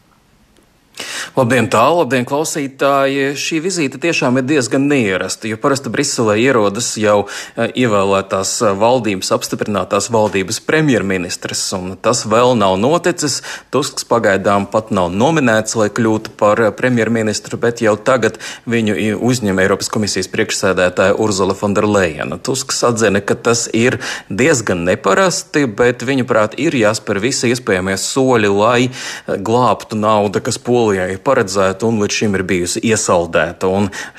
Labdien, 1.36 1.66
tālu, 1.68 1.98
labdien, 2.00 2.24
klausītāji! 2.24 3.34
Šī 3.36 3.58
vizīte 3.60 3.98
tiešām 4.00 4.38
ir 4.40 4.46
diezgan 4.48 4.86
neierasta, 4.88 5.50
jo 5.50 5.58
parasti 5.60 5.90
Briselē 5.92 6.38
ierodas 6.40 6.94
jau 6.96 7.26
e, 7.26 7.66
ievēlētās 7.82 8.52
e, 8.64 8.70
valdības, 8.80 9.34
apstiprinātās 9.36 10.08
valdības 10.14 10.62
premjerministrs, 10.64 11.66
un 11.76 11.90
tas 12.00 12.22
vēl 12.24 12.54
nav 12.56 12.78
noticis. 12.80 13.42
Tusks 13.74 14.08
pagaidām 14.08 14.64
pat 14.72 14.88
nav 14.96 15.10
nominēts, 15.12 15.76
lai 15.76 15.90
kļūtu 15.92 16.32
par 16.40 16.62
e, 16.64 16.70
premjerministru, 16.78 17.60
bet 17.60 17.84
jau 17.84 17.92
tagad 18.00 18.40
viņu 18.64 18.96
uzņem 19.20 19.60
Eiropas 19.66 19.92
komisijas 19.92 20.32
priekšsēdētāja 20.32 21.18
Urzula 21.20 21.58
Fonderlejena. 21.58 22.40
Tusks 22.40 22.80
atzina, 22.88 23.20
ka 23.20 23.36
tas 23.36 23.66
ir 23.76 23.98
diezgan 24.32 24.86
neparasti, 24.88 25.66
bet 25.68 26.06
viņuprāt 26.08 26.56
ir 26.64 26.80
jāspēr 26.80 27.20
visi 27.28 27.52
iespējamie 27.52 28.00
soļi, 28.00 28.54
lai 28.56 29.36
glābtu 29.36 30.00
naudu, 30.00 30.40
kas 30.40 30.56
polī 30.56 30.85
Polijai 30.86 31.16
paredzēta 31.18 31.82
un 31.88 31.96
līdz 31.98 32.14
šim 32.14 32.36
ir 32.38 32.42
bijusi 32.46 32.80
iesaldēta. 32.86 33.66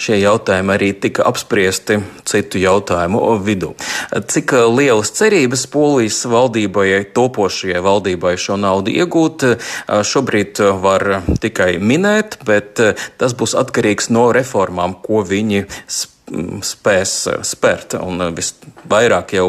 Šie 0.03 0.17
jautājumi 0.19 0.73
arī 0.73 0.89
tika 0.99 1.23
apspriesti 1.30 2.01
citu 2.27 2.60
jautājumu 2.60 3.21
vidū. 3.45 3.69
Cik 4.12 4.51
lielas 4.75 5.13
cerības 5.15 5.63
Polijas 5.71 6.19
valdībai, 6.27 6.89
topošajai 7.15 7.86
valdībai 7.86 8.36
šo 8.36 8.60
naudu 8.60 8.91
iegūt, 8.91 9.47
šobrīd 10.12 10.60
var 10.84 11.08
tikai 11.39 11.77
minēt, 11.80 12.41
bet 12.43 12.84
tas 13.15 13.39
būs 13.39 13.56
atkarīgs 13.63 14.12
no 14.12 14.27
reformām, 14.36 14.99
ko 15.08 15.23
viņi 15.23 15.63
spēj 15.88 16.16
spēs 16.28 17.13
spērt. 17.48 17.96
Un 18.04 18.20
visvairāk 18.36 19.34
jau 19.38 19.46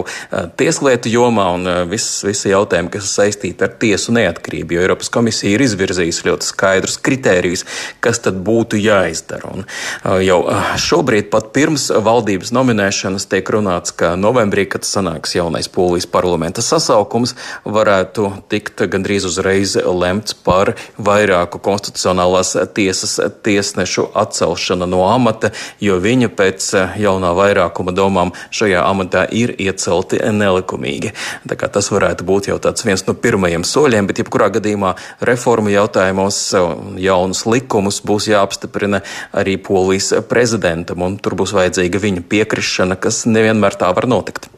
tieslietu 0.58 1.10
jomā 1.10 1.48
un 1.56 1.70
viss, 1.90 2.22
visi 2.26 2.52
jautājumi, 2.52 2.92
kas 2.94 3.10
saistīti 3.18 3.66
ar 3.66 3.72
tiesu 3.80 4.14
neatkarību, 4.14 4.76
jo 4.76 4.84
Eiropas 4.84 5.10
komisija 5.12 5.56
ir 5.56 5.64
izvirzījusi 5.66 6.28
ļoti 6.28 6.48
skaidrus 6.48 6.98
kritērijus, 7.02 7.64
kas 8.04 8.22
tad 8.22 8.38
būtu 8.46 8.78
jāizdara. 8.80 9.50
Un 9.50 10.22
jau 10.22 10.38
šobrīd, 10.78 11.30
pat 11.32 11.50
pirms 11.56 11.88
valdības 11.90 12.54
nominēšanas, 12.54 13.26
tiek 13.30 13.50
runāts, 13.54 13.94
ka 13.98 14.14
novembrī, 14.20 14.68
kad 14.70 14.86
sanāks 14.86 15.34
jaunais 15.34 15.70
polijas 15.72 16.06
parlamenta 16.10 16.62
sasaukums, 16.64 17.34
varētu 17.66 18.30
tikt 18.52 18.84
gandrīz 18.90 19.26
uzreiz 19.28 19.74
lemts 19.82 20.36
par 20.46 20.76
vairāku 20.94 21.60
konstitucionālās 21.64 22.54
tiesas 22.76 23.18
tiesnešu 23.42 24.08
atcelšanu 24.18 24.86
no 24.86 25.04
amata, 25.10 25.50
jo 25.82 25.98
viņa 26.02 26.30
pēc 26.38 26.67
pēc 26.68 26.74
eh, 26.76 27.00
jaunā 27.02 27.32
vairākuma 27.36 27.92
domām 27.92 28.32
šajā 28.50 28.82
amatā 28.84 29.26
ir 29.30 29.54
iecelti 29.58 30.18
nelikumīgi. 30.18 31.12
Tas 31.48 31.90
varētu 31.90 32.24
būt 32.24 32.48
jau 32.48 32.58
tāds 32.58 32.84
viens 32.84 33.04
no 33.06 33.14
pirmajiem 33.14 33.64
soļiem, 33.64 34.06
bet 34.06 34.18
jebkurā 34.18 34.50
gadījumā 34.50 34.94
reformu 35.20 35.70
jautājumos 35.70 36.54
jaunus 36.98 37.46
likumus 37.46 38.00
būs 38.02 38.28
jāapstiprina 38.32 39.02
arī 39.32 39.58
polijas 39.58 40.12
prezidentam, 40.28 41.02
un 41.02 41.18
tur 41.18 41.36
būs 41.38 41.54
vajadzīga 41.54 41.98
viņa 42.02 42.28
piekrišana, 42.28 42.96
kas 42.96 43.26
nevienmēr 43.26 43.78
tā 43.78 43.92
var 43.94 44.08
notikt. 44.08 44.57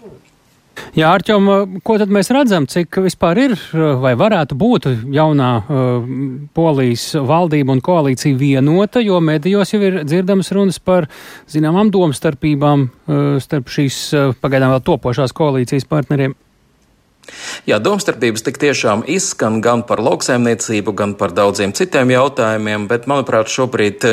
Jā, 0.91 1.13
Arķom, 1.15 1.47
ko 1.87 1.95
tad 2.01 2.11
mēs 2.11 2.33
redzam, 2.35 2.65
cik 2.67 2.99
vispār 3.05 3.39
ir 3.39 3.53
vai 4.03 4.17
varētu 4.19 4.57
būt 4.59 4.89
jaunā 5.15 5.51
uh, 5.63 6.09
polijas 6.57 7.13
valdība 7.15 7.77
un 7.77 7.83
koalīcija 7.85 8.35
vienota, 8.39 8.99
jo 9.05 9.21
medijos 9.23 9.71
jau 9.71 9.79
ir 9.87 10.01
dzirdamas 10.03 10.51
runas 10.57 10.81
par 10.83 11.07
zināmām 11.51 11.93
domstarpībām 11.95 12.87
uh, 12.89 13.25
starp 13.43 13.71
šīs 13.71 14.01
uh, 14.19 14.35
pagaidām 14.43 14.75
vēl 14.75 14.83
topošās 14.91 15.37
koalīcijas 15.37 15.87
partneriem. 15.87 16.35
Jā, 17.69 17.79
domstarpības 17.79 18.43
tik 18.43 18.59
tiešām 18.59 19.05
izskan 19.07 19.61
gan 19.63 19.85
par 19.87 20.03
lauksaimniecību, 20.03 20.95
gan 20.99 21.15
par 21.21 21.31
daudziem 21.37 21.71
citiem 21.77 22.11
jautājumiem, 22.17 22.89
bet, 22.91 23.07
manuprāt, 23.07 23.53
šobrīd 23.53 24.09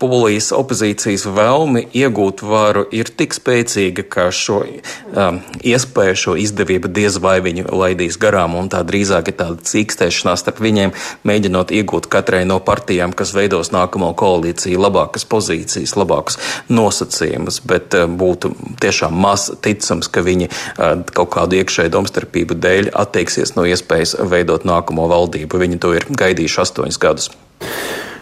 Polijas 0.00 0.48
opozīcijas 0.56 1.26
vēlmi 1.28 1.82
iegūt 1.92 2.40
varu 2.46 2.86
ir 2.96 3.10
tik 3.12 3.34
spēcīga, 3.36 4.06
ka 4.08 4.30
šo 4.32 4.62
um, 4.64 5.40
iespēju, 5.60 6.16
šo 6.22 6.36
izdevību 6.40 6.88
diez 6.88 7.18
vai 7.20 7.34
viņi 7.44 7.66
laidīs 7.68 8.16
garām, 8.20 8.56
un 8.56 8.70
tā 8.72 8.80
drīzāk 8.88 9.28
ir 9.28 9.36
tāda 9.42 9.60
cīkstēšanās 9.70 10.40
starp 10.40 10.62
viņiem, 10.64 10.94
mēģinot 11.28 11.74
iegūt 11.76 12.08
katrai 12.12 12.46
no 12.48 12.56
partijām, 12.64 13.12
kas 13.12 13.34
veidos 13.36 13.74
nākamo 13.76 14.14
koalīciju, 14.16 14.80
labākas 14.80 15.28
pozīcijas, 15.28 15.92
labākus 16.00 16.40
nosacījumus, 16.72 17.60
bet 17.68 17.98
uh, 18.00 18.08
būtu 18.08 18.54
tiešām 18.80 19.20
maz 19.20 19.50
ticams, 19.60 20.08
ka 20.08 20.24
viņi 20.24 20.48
uh, 20.48 21.02
kaut 21.12 21.34
kādu 21.36 21.60
iekšēju 21.60 21.92
domstarpību 21.92 22.56
dēļ 22.56 22.94
atteiksies 23.04 23.52
no 23.58 23.68
iespējas 23.68 24.16
veidot 24.32 24.64
nākamo 24.64 25.10
valdību. 25.12 25.60
Viņi 25.60 25.82
to 25.84 25.92
ir 26.00 26.08
gaidījuši 26.08 26.64
astoņus 26.64 27.04
gadus. 27.04 27.34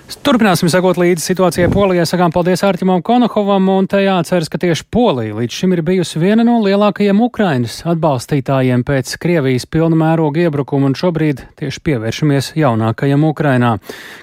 Turpināsim 0.08 0.70
sekot 0.72 0.96
līdzi 0.96 1.20
situācijai 1.20 1.68
Polijā. 1.68 2.06
Sakām 2.08 2.32
paldies 2.32 2.62
Ārķimam 2.64 3.02
Konokovam, 3.04 3.66
un 3.68 3.84
te 3.92 3.98
jāatceras, 4.00 4.48
ka 4.48 4.56
tieši 4.62 4.86
Polija 4.88 5.36
līdz 5.36 5.56
šim 5.58 5.74
ir 5.76 5.82
bijusi 5.84 6.22
viena 6.22 6.46
no 6.48 6.54
lielākajiem 6.64 7.20
Ukrainas 7.26 7.82
atbalstītājiem 7.92 8.86
pēc 8.88 9.12
Krievijas 9.20 9.68
pilna 9.68 9.98
mēroga 10.00 10.46
iebrukuma, 10.46 10.88
un 10.88 10.96
šobrīd 10.96 11.42
tieši 11.60 11.84
pievēršamies 11.84 12.50
jaunākajam 12.56 13.28
Ukrainā. 13.28 13.74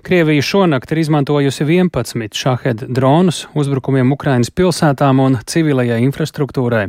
Krievija 0.01 0.47
šonakt 0.49 0.95
ir 0.95 1.03
izmantojusi 1.03 1.69
11 1.69 2.33
šahed 2.33 2.87
dronus 2.89 3.45
uzbrukumiem 3.53 4.17
Ukrainas 4.17 4.49
pilsētām 4.49 5.21
un 5.21 5.37
civilajai 5.45 6.01
infrastruktūrai. 6.07 6.87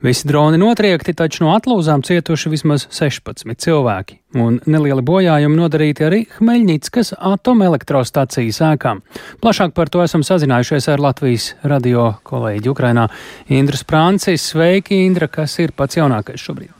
Visi 0.00 0.24
droni 0.28 0.56
notriekti, 0.56 1.12
taču 1.12 1.44
no 1.44 1.50
atlūzām 1.52 2.00
cietuši 2.00 2.48
vismaz 2.48 2.86
16 2.88 3.52
cilvēki, 3.60 4.16
un 4.40 4.56
nelieli 4.64 5.04
bojājumi 5.04 5.60
nodarīti 5.60 6.06
arī 6.06 6.22
Hmeļņickas 6.38 7.12
atomelektrostacijas 7.34 8.62
ēkām. 8.70 9.04
Plašāk 9.44 9.76
par 9.76 9.92
to 9.92 10.00
esam 10.00 10.24
sazinājušies 10.24 10.88
ar 10.94 11.04
Latvijas 11.04 11.52
radio 11.68 12.14
kolēģi 12.24 12.72
Ukrainā 12.72 13.10
Indras 13.52 13.84
Prāncis. 13.84 14.48
Sveiki, 14.54 15.04
Indra, 15.04 15.28
kas 15.28 15.60
ir 15.60 15.76
pats 15.76 16.00
jaunākais 16.00 16.48
šobrīd? 16.48 16.79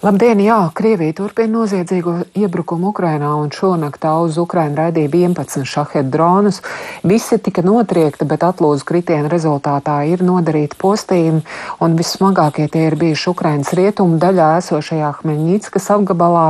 Labdien, 0.00 0.38
jā, 0.40 0.56
Krievija 0.72 1.12
turpina 1.12 1.58
noziedzīgo 1.58 2.14
iebrukumu 2.40 2.88
Ukrainā 2.88 3.34
un 3.36 3.50
šonakt 3.52 4.06
uz 4.08 4.38
Ukrainu 4.40 4.78
raidīja 4.78 5.10
11 5.12 5.66
šahedu 5.68 6.08
dronus. 6.14 6.62
Visi 7.04 7.36
tika 7.36 7.60
notriekti, 7.60 8.24
bet 8.24 8.40
atlūzu 8.48 8.86
kritienu 8.88 9.28
rezultātā 9.28 9.98
ir 10.08 10.24
nodarīti 10.24 10.78
postījumi, 10.80 11.44
un 11.84 11.98
vissmagākie 12.00 12.70
tie 12.72 12.86
ir 12.88 12.96
bijuši 12.96 13.28
Ukrainas 13.34 13.74
rietumu 13.76 14.16
daļā 14.22 14.48
esošajā 14.62 15.10
Hmeņģīckas 15.18 15.90
apgabalā, 15.98 16.46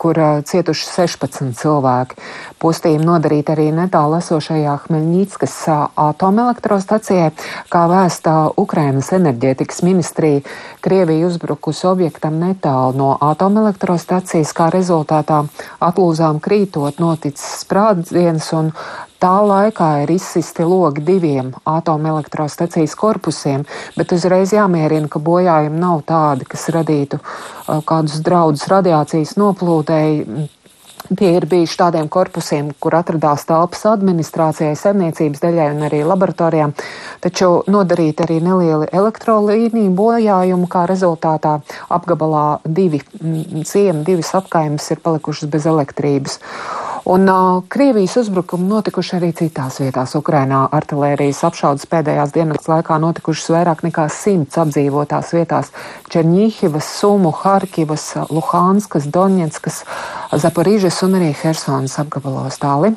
kur 0.00 0.16
cietuši 0.48 0.86
16 0.88 1.52
cilvēki. 1.60 2.16
Postījumi 2.60 3.04
nodarīti 3.04 3.52
arī 3.54 3.66
netālu 3.76 4.18
esošajā 4.20 4.76
Hmeņģīckas 4.86 5.56
uh, 5.68 5.82
atomelektrostacijai, 6.08 7.30
kā 7.72 7.84
vēsta 7.90 8.36
Ukrainas 8.60 9.12
enerģētikas 9.16 9.84
ministrija. 9.86 10.44
Krievija 10.84 11.28
uzbrukusi 11.28 11.86
objektam 11.90 12.40
netālu 12.40 12.96
no 12.96 13.12
atomelektrostacijas, 13.30 14.54
kā 14.56 14.70
rezultātā 14.72 15.44
atlūzām 15.84 16.40
krītot 16.44 17.00
noticis 17.02 17.60
sprādziens 17.64 18.52
un 18.56 18.72
Tā 19.20 19.34
laikā 19.44 19.88
ir 20.04 20.14
izsisti 20.14 20.64
logi 20.64 21.02
diviem 21.04 21.50
atomelektrostacijas 21.68 22.94
korpusiem, 22.96 23.66
bet 23.92 24.14
uzreiz 24.16 24.54
jāmierina, 24.56 25.10
ka 25.12 25.20
bojājumi 25.20 25.76
nav 25.82 26.00
tādi, 26.08 26.46
kas 26.48 26.70
radītu 26.72 27.18
uh, 27.20 27.82
kādus 27.84 28.22
draudus 28.24 28.64
radiācijas 28.72 29.36
noplūdēji 29.36 30.48
Tie 31.10 31.30
ir 31.34 31.42
bijuši 31.50 31.74
tādiem 31.74 32.06
korpusiem, 32.06 32.68
kur 32.78 32.94
atradās 32.94 33.42
telpas 33.48 33.80
administrācijai, 33.90 34.76
saimniecības 34.78 35.42
daļai 35.42 35.64
un 35.72 35.80
arī 35.88 36.04
laboratorijām, 36.06 36.74
taču 37.24 37.48
nodarīti 37.66 38.22
arī 38.22 38.36
nelieli 38.44 38.86
elektrolīniju 38.94 39.90
bojājumi, 39.98 40.68
kā 40.70 40.84
rezultātā 40.86 41.56
apgabalā 41.90 42.44
divi 42.62 43.02
ciemi, 43.66 44.04
divas 44.06 44.30
apkaimes 44.38 44.86
ir 44.94 45.02
palikušas 45.02 45.50
bez 45.50 45.66
elektrības. 45.66 46.38
Un 47.04 47.28
uh, 47.28 47.62
Krievijas 47.68 48.16
uzbrukumi 48.20 48.68
notikuši 48.68 49.14
arī 49.16 49.30
citās 49.34 49.78
vietās. 49.80 50.12
Ukrainā 50.18 50.66
artilērijas 50.76 51.40
apšaudas 51.48 51.88
pēdējās 51.88 52.34
dienas 52.34 52.68
laikā 52.68 52.98
notikušas 53.00 53.48
vairāk 53.54 53.80
nekā 53.86 54.04
simts 54.12 54.60
apdzīvotās 54.60 55.32
vietās- 55.32 55.72
Černīhivas, 56.12 56.92
Sumu, 57.00 57.32
Harkivas, 57.32 58.04
Luhānskas, 58.28 59.08
Doņetskas, 59.08 59.82
Zaporīžas 60.44 60.99
un 61.06 61.16
arī 61.18 61.32
Hersonas 61.36 61.96
apgabalos 62.02 62.60
tāli. 62.60 62.92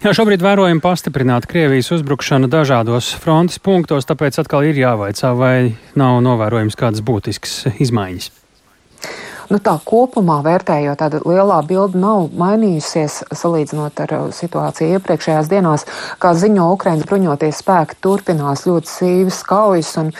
Jā, 0.00 0.12
šobrīd 0.16 0.42
vērojam 0.42 0.80
pastiprinātu 0.82 1.48
Krievijas 1.50 1.92
uzbrukšanu 1.94 2.50
dažādos 2.50 3.12
frontes 3.22 3.60
punktos, 3.62 4.08
tāpēc 4.08 4.40
atkal 4.42 4.66
ir 4.66 4.80
jāvaicā, 4.80 5.32
vai 5.38 5.54
nav 5.98 6.18
novērojams 6.26 6.78
kādas 6.80 7.04
būtiskas 7.06 7.66
izmaiņas. 7.78 8.39
Nu, 9.50 9.58
tā 9.58 9.72
kopumā 9.82 10.36
vērtējot, 10.46 11.00
tāda 11.00 11.18
lielā 11.26 11.56
bilde 11.66 11.98
nav 11.98 12.28
mainījusies 12.38 13.16
salīdzinot 13.34 13.98
ar 14.04 14.12
uh, 14.14 14.26
situāciju 14.30 14.94
iepriekšējās 14.94 15.48
dienās. 15.50 15.84
Kā 16.22 16.30
ziņo 16.38 16.68
Ukraiņas 16.76 17.08
bruņoties 17.10 17.58
spēki, 17.58 17.96
turpinās 17.98 18.62
ļoti 18.68 18.86
sīvas 18.86 19.40
kaujas, 19.48 19.90
un 19.98 20.12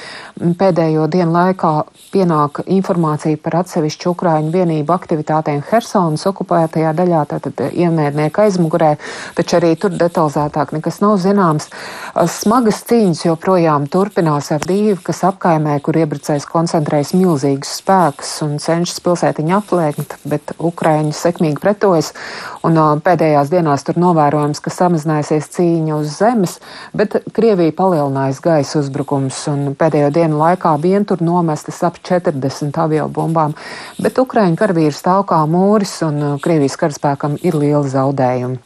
pēdējo 0.59 1.07
dienu 1.13 1.31
laikā 1.37 1.71
pienāk 2.11 2.65
informācija 2.67 3.39
par 3.45 3.61
atsevišķu 3.61 4.11
Ukraiņu 4.17 4.51
vienību 4.57 4.97
aktivitātēm 4.97 5.63
Hersonas 5.69 6.27
okupētajā 6.33 6.91
daļā, 6.99 7.23
tātad 7.31 7.63
iemērnieku 7.71 8.43
aizmugurē, 8.49 8.97
taču 9.39 9.61
arī 9.61 9.77
tur 9.79 9.95
detalizētāk 9.95 10.75
nekas 10.75 10.99
nav 11.05 11.21
zināms. 11.23 11.71
Uh, 11.71 12.27
smagas 12.27 12.83
cīņas 12.91 13.23
joprojām 13.29 13.87
turpinās 13.95 14.51
ar 14.59 14.67
divu, 14.67 14.99
kas 15.07 15.23
apkaimē, 15.31 15.79
kur 15.87 16.03
iebrucējs 16.03 16.51
koncentrējas 16.51 17.15
milzīgus 17.15 17.79
spēkus 17.79 18.35
un 18.49 18.59
cenšas 18.59 18.99
pilsētā 18.99 19.20
pilsētiņa 19.21 19.57
aplēkt, 19.61 20.15
bet 20.25 20.53
Ukraiņi 20.59 21.13
sekmīgi 21.13 21.61
pretojas. 21.61 22.13
Un 22.65 22.77
pēdējās 23.05 23.51
dienās 23.53 23.85
tur 23.85 23.99
novērojams, 24.01 24.61
ka 24.61 24.73
samazinājusies 24.73 25.49
cīņa 25.55 25.97
uz 25.97 26.15
zemes, 26.17 26.59
bet 26.97 27.19
Krievija 27.37 27.73
palielinājas 27.77 28.41
gaisa 28.41 28.81
uzbrukums. 28.81 29.43
Pēdējo 29.81 30.11
dienu 30.15 30.41
laikā 30.41 30.75
vien 30.81 31.05
tur 31.05 31.21
nomestas 31.25 31.83
ap 31.85 32.01
40 32.05 32.81
avio 32.81 33.09
bombām. 33.09 33.55
Bet 34.01 34.19
Ukraiņu 34.21 34.57
karavīri 34.61 34.97
stāv 34.97 35.27
kā 35.29 35.43
mūris 35.49 35.99
un 36.07 36.41
Krievijas 36.41 36.79
karaspēkam 36.81 37.37
ir 37.43 37.57
lieli 37.61 37.93
zaudējumi. 37.93 38.61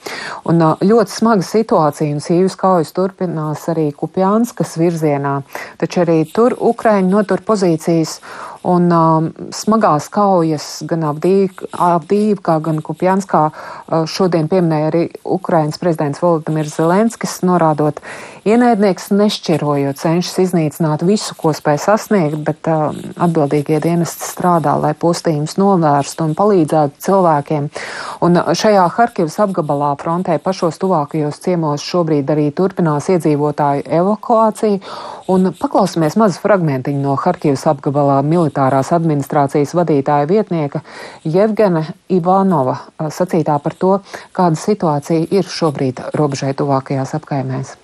Un 0.50 0.64
ļoti 0.82 1.14
smaga 1.14 1.46
situācija 1.46 2.14
un 2.14 2.22
sīvas 2.22 2.58
kaujas 2.60 2.94
turpinās 2.94 3.66
arī 3.72 3.90
Kupjānskas 3.94 4.78
virzienā, 4.78 5.40
taču 5.82 6.04
arī 6.04 6.22
tur 6.30 6.58
Ukraiņi 6.58 7.10
notur 7.10 7.42
pozīcijas. 7.46 8.20
Un 8.64 8.88
um, 8.88 9.26
smagās 9.52 10.06
kaujas 10.08 10.66
gan 10.88 11.02
Avdīvkā, 11.04 12.54
gan 12.64 12.78
Kupjanskā 12.80 13.40
uh, 13.52 14.06
šodien 14.08 14.48
pieminēja 14.48 14.86
arī 14.88 15.02
Ukrainas 15.20 15.76
prezidents 15.82 16.22
Volodimirs 16.22 16.78
Zelenskis, 16.78 17.42
norādot, 17.44 18.00
ienaidnieks 18.48 19.10
nešķirojot 19.12 20.00
cenšas 20.00 20.40
iznīcināt 20.46 21.04
visu, 21.04 21.36
ko 21.36 21.52
spēj 21.52 21.82
sasniegt, 21.82 22.38
bet 22.46 22.70
uh, 22.72 22.96
atbildīgie 23.26 23.82
dienesti 23.84 24.24
strādā, 24.30 24.78
lai 24.80 24.94
postījums 24.96 25.58
novērstu 25.60 26.24
un 26.24 26.32
palīdzētu 26.38 27.04
cilvēkiem. 27.04 27.68
Un 28.24 28.40
šajā 28.56 28.88
Harkivas 28.96 29.36
apgabalā 29.44 29.92
frontē 30.00 30.38
pašos 30.40 30.80
tuvākajos 30.80 31.42
ciemos 31.44 31.84
šobrīd 31.84 32.32
arī 32.32 32.48
turpinās 32.56 33.12
iedzīvotāju 33.12 33.84
evakuācija. 34.00 34.80
Un 35.28 35.52
paklausīsimies 35.60 36.16
mazu 36.20 36.40
fragmentiņu 36.40 37.04
no 37.04 37.20
Harkivas 37.20 37.68
apgabalā 37.68 38.22
militāru 38.24 38.53
militārās 38.54 38.92
administrācijas 38.92 39.74
vadītāja 39.74 40.28
vietnieka 40.28 40.82
Jevgena 41.24 41.84
Ivanova 42.08 42.76
sacītā 43.10 43.58
par 43.62 43.74
to, 43.74 44.00
kāda 44.32 44.56
situācija 44.56 45.26
ir 45.30 45.44
šobrīd 45.44 46.00
robežai 46.14 46.54
tuvākajās 46.54 47.14
apkaimēs 47.18 47.83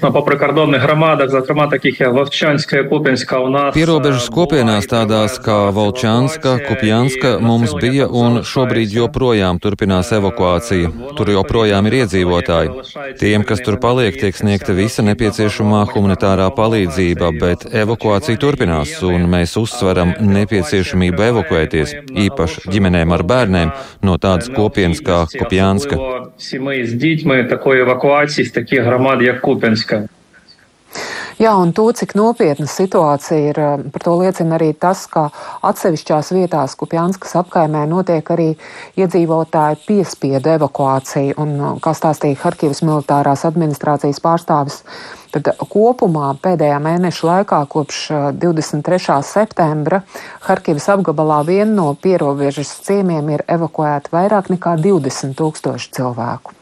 По 0.00 0.22
прикордонних 0.22 0.82
громадах, 0.82 1.30
зокрема 1.30 1.66
таких 1.66 2.00
як 2.00 2.12
Вовчанська, 2.12 2.84
Куп'янська, 2.84 3.38
у 3.38 3.48
нас 3.48 3.76
Pierobežas 3.76 4.26
kopienās 4.34 4.88
tādās 4.90 5.38
kā 5.38 5.70
Volčanska, 5.70 6.58
Kupjanska 6.66 7.38
mums 7.38 7.70
bija 7.78 8.08
un 8.10 8.42
šobrīd 8.42 8.90
joprojām 8.90 9.60
turpinās 9.62 10.10
evakuācija. 10.16 10.90
Tur 11.16 11.30
joprojām 11.30 11.86
ir 11.86 11.94
iedzīvotāji. 12.02 12.72
Tiem, 13.20 13.44
kas 13.46 13.62
tur 13.62 13.78
paliek, 13.78 14.18
tiek 14.18 14.34
sniegta 14.34 14.74
visa 14.74 15.04
nepieciešamā 15.06 15.84
humanitārā 15.94 16.48
palīdzība, 16.56 17.30
bet 17.38 17.68
evakuācija 17.70 18.40
turpinās 18.42 18.96
un 19.06 19.30
mēs 19.30 19.54
uzsveram 19.60 20.16
nepieciešamību 20.18 21.28
evakuēties, 21.30 21.94
īpaši 22.26 22.66
ģimenēm 22.74 23.14
ar 23.14 23.22
bērniem 23.22 23.70
no 24.02 24.18
tādas 24.18 24.50
kopienas 24.50 24.98
kā 24.98 25.22
Kupjanska. 25.38 26.00
Сімей 26.36 26.86
з 26.86 26.92
дітьми 26.92 27.44
такої 27.44 27.80
евакуації 27.80 28.46
з 28.46 28.50
таких 28.50 28.82
громад, 28.82 29.22
як 29.22 29.40
Куп'янська. 29.40 29.85
Jā, 31.37 31.51
un 31.61 31.69
to, 31.69 31.83
cik 31.93 32.15
nopietna 32.17 32.65
situācija 32.65 33.51
ir, 33.51 33.57
par 33.93 34.01
to 34.01 34.15
liecina 34.17 34.55
arī 34.57 34.71
tas, 34.73 35.03
ka 35.05 35.27
atsevišķās 35.69 36.31
vietās 36.33 36.73
Kupjanskas 36.79 37.35
apkaimē 37.43 37.83
notiek 37.91 38.31
arī 38.33 38.47
iedzīvotāju 38.97 39.77
piespiedu 39.85 40.55
evakuācija. 40.55 41.37
Un, 41.37 41.53
kā 41.77 41.93
stāstīja 41.93 42.41
Harkivas 42.41 42.81
militārās 42.81 43.45
administrācijas 43.45 44.23
pārstāvis, 44.25 44.81
tad 45.29 45.53
kopumā 45.61 46.33
pēdējā 46.41 46.81
mēneša 46.81 47.29
laikā 47.29 47.63
kopš 47.69 48.03
23. 48.41 49.21
septembra 49.21 50.01
Harkivas 50.49 50.89
apgabalā 50.97 51.43
vien 51.45 51.77
no 51.77 51.91
pierobežas 52.01 52.79
ciemiem 52.89 53.35
ir 53.37 53.45
evakuēti 53.45 54.17
vairāk 54.17 54.49
nekā 54.57 54.79
20 54.81 55.37
tūkstoši 55.37 55.99
cilvēku. 56.01 56.56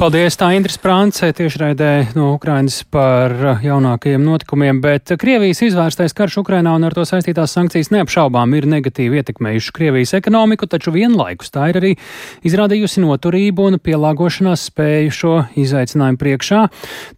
Paldies, 0.00 0.36
tā 0.40 0.50
Indras 0.56 0.78
Prāncē 0.80 1.28
tiešraidē 1.36 2.14
no 2.16 2.30
Ukrainas 2.36 2.78
par 2.88 3.34
uh, 3.34 3.60
jaunākajiem 3.64 4.22
notikumiem, 4.24 4.78
bet 4.80 5.12
Krievijas 5.20 5.60
izvērstais 5.66 6.14
karš 6.16 6.38
Ukrainā 6.40 6.72
un 6.78 6.86
ar 6.88 6.94
to 6.96 7.04
saistītās 7.08 7.52
sankcijas 7.56 7.90
neapšaubām 7.94 8.54
ir 8.56 8.68
negatīvi 8.70 9.20
ietekmējuši 9.20 9.74
Krievijas 9.76 10.14
ekonomiku, 10.16 10.68
taču 10.70 10.94
vienlaikus 10.94 11.52
tā 11.54 11.68
ir 11.72 11.80
arī 11.82 11.92
izrādījusi 12.48 13.04
noturību 13.04 13.68
un 13.70 13.78
pielāgošanās 13.82 14.68
spēju 14.70 15.14
šo 15.18 15.34
izaicinājumu 15.60 16.20
priekšā. 16.20 16.66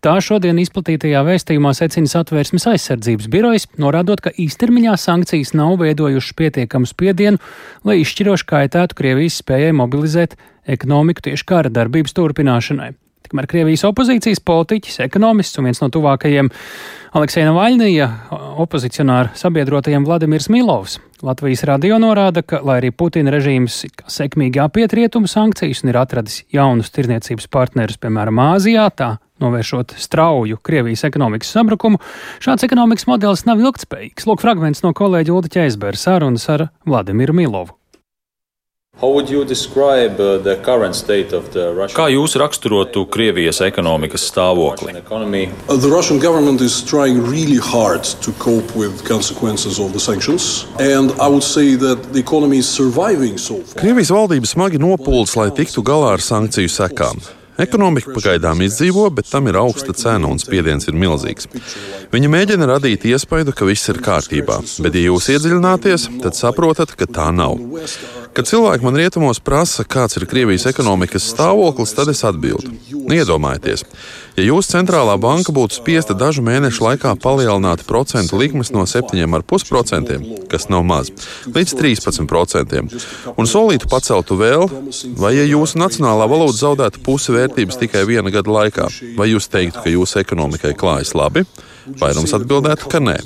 Tā 0.02 0.16
šodien 0.24 0.58
izplatītajā 0.62 1.22
vēstījumā 1.28 1.74
secina 1.78 2.10
satvērsmes 2.10 2.68
aizsardzības 2.74 3.30
birojas, 3.32 3.68
norādot, 3.80 4.24
ka 4.24 4.34
īstermiņā 4.34 4.96
sankcijas 5.00 5.54
nav 5.58 5.78
veidojušas 5.82 6.38
pietiekamu 6.38 6.90
spiedienu, 6.90 7.42
lai 7.86 8.00
izšķiroši 8.02 8.48
kaitētu 8.54 8.98
Krievijas 8.98 9.38
spējai 9.42 9.76
mobilizēt 9.78 10.34
ekonomiku 10.66 11.28
tieši 11.28 11.46
kara 11.48 11.72
darbības 11.72 12.14
turpināšanai. 12.18 12.92
Tikmēr 13.22 13.46
Krievijas 13.48 13.84
opozīcijas 13.86 14.42
politiķis, 14.44 14.98
ekonomists 15.06 15.60
un 15.60 15.70
viens 15.70 15.80
no 15.82 15.88
tuvākajiem 15.94 16.50
Aleksēna 17.16 17.54
Vaļnija 17.54 18.08
opozicionāra 18.60 19.32
sabiedrotajiem 19.38 20.04
Vladimirs 20.08 20.50
Milovs 20.52 20.98
Latvijas 21.22 21.62
radio 21.62 22.00
norāda, 22.02 22.42
ka, 22.42 22.58
lai 22.66 22.80
arī 22.80 22.88
Putina 22.90 23.30
režīms 23.30 23.84
sekmīgi 24.10 24.58
apiet 24.58 24.94
rietumu 24.98 25.30
sankcijas 25.30 25.84
un 25.84 25.92
ir 25.92 25.98
atradis 26.00 26.40
jaunus 26.50 26.90
tirniecības 26.90 27.46
partnerus, 27.52 28.00
piemēram, 28.02 28.40
Āzijā, 28.42 28.88
tā 28.90 29.12
novēršot 29.42 29.94
strauju 30.02 30.58
Krievijas 30.66 31.06
ekonomikas 31.06 31.54
sabrukumu, 31.54 32.00
šāds 32.42 32.66
ekonomikas 32.66 33.06
modelis 33.10 33.46
nav 33.46 33.62
ilgtspējīgs. 33.62 34.26
Lūk, 34.26 34.42
fragments 34.42 34.82
no 34.82 34.90
kolēģa 34.98 35.36
Ulda 35.36 35.52
Ķeizbēra 35.60 36.02
sarunas 36.02 36.48
ar 36.50 36.66
Vladimiru 36.90 37.38
Milovu. 37.38 37.78
Uh, 39.00 39.08
Kā 41.96 42.04
jūs 42.12 42.36
raksturotu 42.38 43.06
Krievijas 43.08 43.60
ekonomikas 43.64 44.26
stāvokli? 44.28 44.92
Uh, 45.00 45.76
the 45.80 45.88
Russian 45.88 46.20
government 46.20 46.60
is 46.60 46.82
trying 46.84 47.24
really 47.24 47.56
hard 47.56 48.04
to 48.20 48.32
cope 48.32 48.76
with 48.76 49.02
consequences 49.08 49.80
of 49.80 49.92
the 49.94 49.98
sanctions, 49.98 50.66
and 50.78 51.10
I 51.18 51.26
would 51.26 51.42
say 51.42 51.74
that 51.74 52.12
the 52.12 52.20
economy 52.20 52.58
is 52.58 52.68
surviving 52.68 53.38
so 53.38 53.64
far. 53.64 53.80
Krievijas 53.80 54.12
valdība 54.12 54.46
smagi 54.46 54.78
nopūlas, 54.78 55.34
lai 55.40 55.48
tiktu 55.56 55.82
galā 55.82 56.12
ar 56.12 56.20
sankciju 56.20 56.68
sekām. 56.68 57.16
Ekonomika 57.60 58.12
pagaidām 58.14 58.62
izdzīvo, 58.64 59.10
bet 59.12 59.28
tam 59.28 59.48
ir 59.48 59.58
augsta 59.60 59.92
cena 59.96 60.28
un 60.28 60.38
spiediens 60.40 60.86
ir 60.88 60.96
milzīgs. 60.96 61.48
Viņa 62.12 62.30
mēģina 62.32 62.68
radīt 62.70 63.04
iespaidu, 63.08 63.52
ka 63.56 63.68
viss 63.68 63.88
ir 63.92 64.00
kārtībā, 64.04 64.60
bet, 64.84 64.96
ja 64.96 65.08
jūs 65.08 65.28
iedziļināties, 65.34 66.08
tad 66.24 66.36
saprotat, 66.38 66.96
ka 66.96 67.08
tā 67.08 67.28
nav. 67.34 67.56
Kad 68.32 68.48
cilvēki 68.48 68.86
man 68.86 68.96
rietumos 68.96 69.42
prasa, 69.44 69.84
kāds 69.84 70.16
ir 70.16 70.24
Krievijas 70.28 70.64
ekonomikas 70.70 71.26
stāvoklis, 71.34 71.92
tad 71.92 72.08
es 72.08 72.22
atbildu: 72.24 72.70
Iedomājieties, 73.12 73.84
ja 74.38 74.46
jūsu 74.46 74.72
centrālā 74.72 75.18
banka 75.20 75.52
būtu 75.52 75.76
spiesta 75.76 76.16
dažu 76.16 76.40
mēnešu 76.46 76.86
laikā 76.86 77.12
palielināt 77.20 77.84
procentu 77.84 78.40
likmes 78.40 78.72
no 78.72 78.86
7,5%, 78.88 80.16
kas 80.48 80.64
nav 80.72 80.86
maz, 80.88 81.12
līdz 81.52 81.76
13%, 81.76 82.80
un 83.36 83.50
solītu 83.52 83.90
paceltu 83.92 84.40
vēl, 84.40 84.64
vai 85.20 85.34
ja 85.36 85.44
jūsu 85.50 85.82
nacionālā 85.84 86.30
valūta 86.32 86.56
zaudētu 86.62 87.04
pusi 87.04 87.36
vērtības 87.36 87.82
tikai 87.84 88.06
viena 88.08 88.32
gada 88.32 88.56
laikā, 88.56 88.88
vai 89.18 89.28
jūs 89.34 89.52
teiktu, 89.52 89.84
ka 89.84 89.92
jūsu 89.92 90.24
ekonomikai 90.24 90.72
klājas 90.72 91.12
labi? 91.18 91.44
Vairums 92.00 92.32
atbildētu, 92.32 92.88
ka 92.88 93.00
nē. 93.02 93.18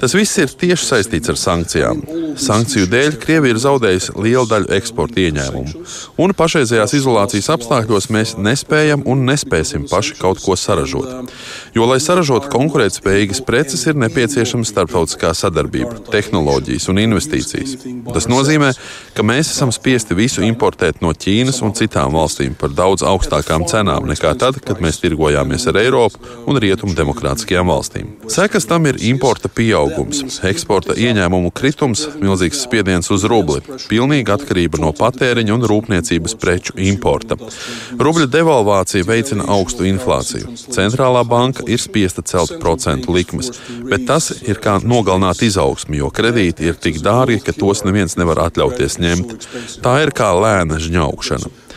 Tas 0.00 0.14
viss 0.16 0.38
ir 0.40 0.48
tieši 0.48 0.86
saistīts 0.86 1.28
ar 1.28 1.36
sankcijām. 1.36 1.98
Sankciju 2.40 2.86
dēļ 2.88 3.16
Krievija 3.20 3.52
ir 3.52 3.58
zaudējusi 3.60 4.14
lielu 4.16 4.46
daļu 4.48 4.70
eksporta 4.78 5.20
ieņēmumu, 5.20 5.82
un 6.24 6.32
pašreizējās 6.36 6.94
izolācijas 6.96 7.50
apstākļos 7.52 8.08
mēs 8.14 8.32
nespējam 8.40 9.02
un 9.10 9.26
nespēsim 9.28 9.84
paši 9.90 10.16
kaut 10.20 10.40
ko 10.40 10.56
saražot. 10.56 11.34
Jo, 11.76 11.84
lai 11.90 11.98
saražotu 12.00 12.48
konkurētspējīgas 12.54 13.42
preces, 13.44 13.84
ir 13.90 13.98
nepieciešama 14.00 14.64
starptautiskā 14.68 15.34
sadarbība, 15.36 16.00
tehnoloģijas 16.08 16.88
un 16.88 17.02
investīcijas. 17.04 17.76
Tas 18.08 18.30
nozīmē, 18.30 18.72
ka 19.16 19.26
mēs 19.26 19.52
esam 19.52 19.74
spiesti 19.74 20.16
visu 20.16 20.46
importēt 20.46 21.04
no 21.04 21.12
Ķīnas 21.12 21.60
un 21.66 21.76
citām 21.76 22.16
valstīm 22.16 22.56
par 22.56 22.72
daudz 22.72 23.04
augstākām 23.04 23.68
cenām 23.68 24.08
nekā 24.08 24.32
tad, 24.40 24.62
kad 24.64 24.80
mēs 24.80 25.02
tirgojāmies 25.04 25.68
ar 25.68 25.82
Eiropu 25.82 26.24
un 26.48 26.62
Rietumu 26.62 26.96
demokrātiskajām 26.96 27.68
valstīm. 27.68 28.16
Sekas 28.32 28.64
tam 28.70 28.88
ir 28.88 29.02
importa 29.10 29.52
pieaugums 29.52 29.89
pieaugums, 29.90 30.40
eksporta 30.46 30.94
ieņēmumu 30.98 31.50
kritums, 31.54 32.06
milzīgs 32.20 32.62
spiediens 32.64 33.10
uz 33.12 33.24
rubli, 33.28 33.60
pilnīga 33.90 34.36
atkarība 34.38 34.80
no 34.82 34.92
patēriņa 34.96 35.54
un 35.56 35.66
rūpniecības 35.70 36.36
preču 36.40 36.76
importa. 36.78 37.38
Rubļa 37.98 38.28
devalvācija 38.30 39.06
veicina 39.08 39.46
augstu 39.50 39.86
inflāciju. 39.88 40.54
Centrālā 40.70 41.24
banka 41.28 41.66
ir 41.68 41.80
spiesta 41.82 42.22
celt 42.22 42.58
procentu 42.62 43.14
likmes, 43.16 43.52
bet 43.90 44.06
tas 44.08 44.30
ir 44.42 44.60
kā 44.62 44.78
nogalināt 44.82 45.42
izaugsmi, 45.46 46.00
jo 46.00 46.10
kredīti 46.14 46.68
ir 46.70 46.78
tik 46.78 47.00
dārgi, 47.04 47.40
ka 47.44 47.56
tos 47.56 47.84
neviens 47.86 48.16
nevar 48.20 48.46
atļauties 48.46 49.00
ņemt. 49.02 49.50
Tā 49.84 49.98
ir 50.04 50.14
kā 50.16 50.32
lēna 50.36 50.80
žņaukšana. 50.82 51.69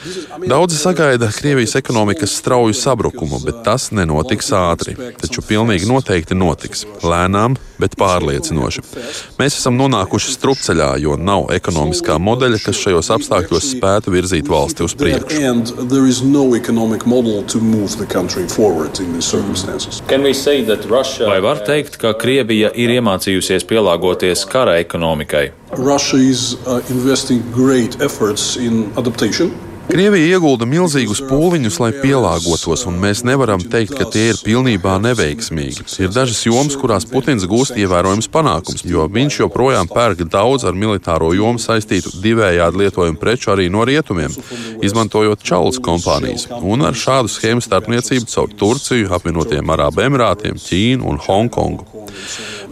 Daudzi 0.47 0.77
sagaida 0.77 1.31
Krievijas 1.31 1.75
ekonomikas 1.75 2.35
strauju 2.35 2.73
sabrukumu, 2.73 3.39
bet 3.45 3.61
tas 3.63 3.91
nenotiks 3.91 4.51
ātri. 4.57 4.95
Taču 5.21 5.41
pilnīgi 5.47 5.87
noteikti 5.87 6.35
notiks. 6.35 6.83
Lēnām, 7.03 7.55
bet 7.79 7.95
pārliecinoši. 7.99 8.83
Mēs 9.39 9.57
esam 9.59 9.77
nonākuši 9.79 10.35
strupceļā, 10.35 10.89
jo 11.03 11.15
nav 11.19 11.49
ekonomiskā 11.55 12.17
modeļa, 12.19 12.59
kas 12.65 12.81
šajos 12.83 13.11
apstākļos 13.17 13.71
spētu 13.77 14.13
virzīt 14.13 14.51
valsti 14.51 14.87
uz 14.87 14.95
priekšu. 14.99 15.37
Vai 21.31 21.41
var 21.47 21.65
teikt, 21.67 21.99
ka 22.01 22.15
Krievija 22.19 22.71
ir 22.75 22.95
iemācījusies 22.99 23.67
pielāgoties 23.69 24.47
kara 24.51 24.79
ekonomikai? 24.83 25.51
Russia 25.77 26.17
is 26.17 26.53
uh, 26.67 26.81
investing 26.89 27.41
great 27.51 28.01
efforts 28.01 28.55
in 28.57 28.91
adaptation. 28.97 29.51
Krievija 29.89 30.37
iegulda 30.37 30.65
milzīgus 30.69 31.19
pūliņus, 31.27 31.77
lai 31.83 31.89
pielāgotos, 31.97 32.85
un 32.87 32.95
mēs 33.01 33.23
nevaram 33.27 33.61
teikt, 33.61 33.93
ka 33.97 34.07
tie 34.13 34.29
ir 34.31 34.39
pilnībā 34.39 34.95
neveiksmīgi. 35.03 35.83
Ir 36.01 36.13
dažas 36.15 36.39
jomas, 36.47 36.77
kurās 36.79 37.05
Putins 37.09 37.43
gūst 37.49 37.75
ievērojams 37.79 38.29
panākums, 38.31 38.85
jo 38.87 39.05
viņš 39.11 39.41
joprojām 39.41 39.91
pērk 39.91 40.23
daudz 40.31 40.63
ar 40.69 40.77
militāro 40.77 41.33
jomu 41.35 41.59
saistītu 41.61 42.15
divējādi 42.23 42.83
lietojumu 42.83 43.19
preču 43.19 43.51
arī 43.53 43.67
no 43.73 43.83
rietumiem, 43.87 44.31
izmantojot 44.85 45.43
čaulas 45.43 45.81
kompānijas, 45.83 46.47
un 46.61 46.87
ar 46.87 46.97
šādu 46.97 47.31
schēmu 47.35 47.63
starpniecību 47.65 48.31
caur 48.31 48.55
Turciju, 48.63 49.11
apvienotiem 49.19 49.75
Arābu 49.75 50.07
Emirātiem, 50.07 50.59
Ķīnu 50.63 51.11
un 51.11 51.19
Hongkongu. 51.27 51.89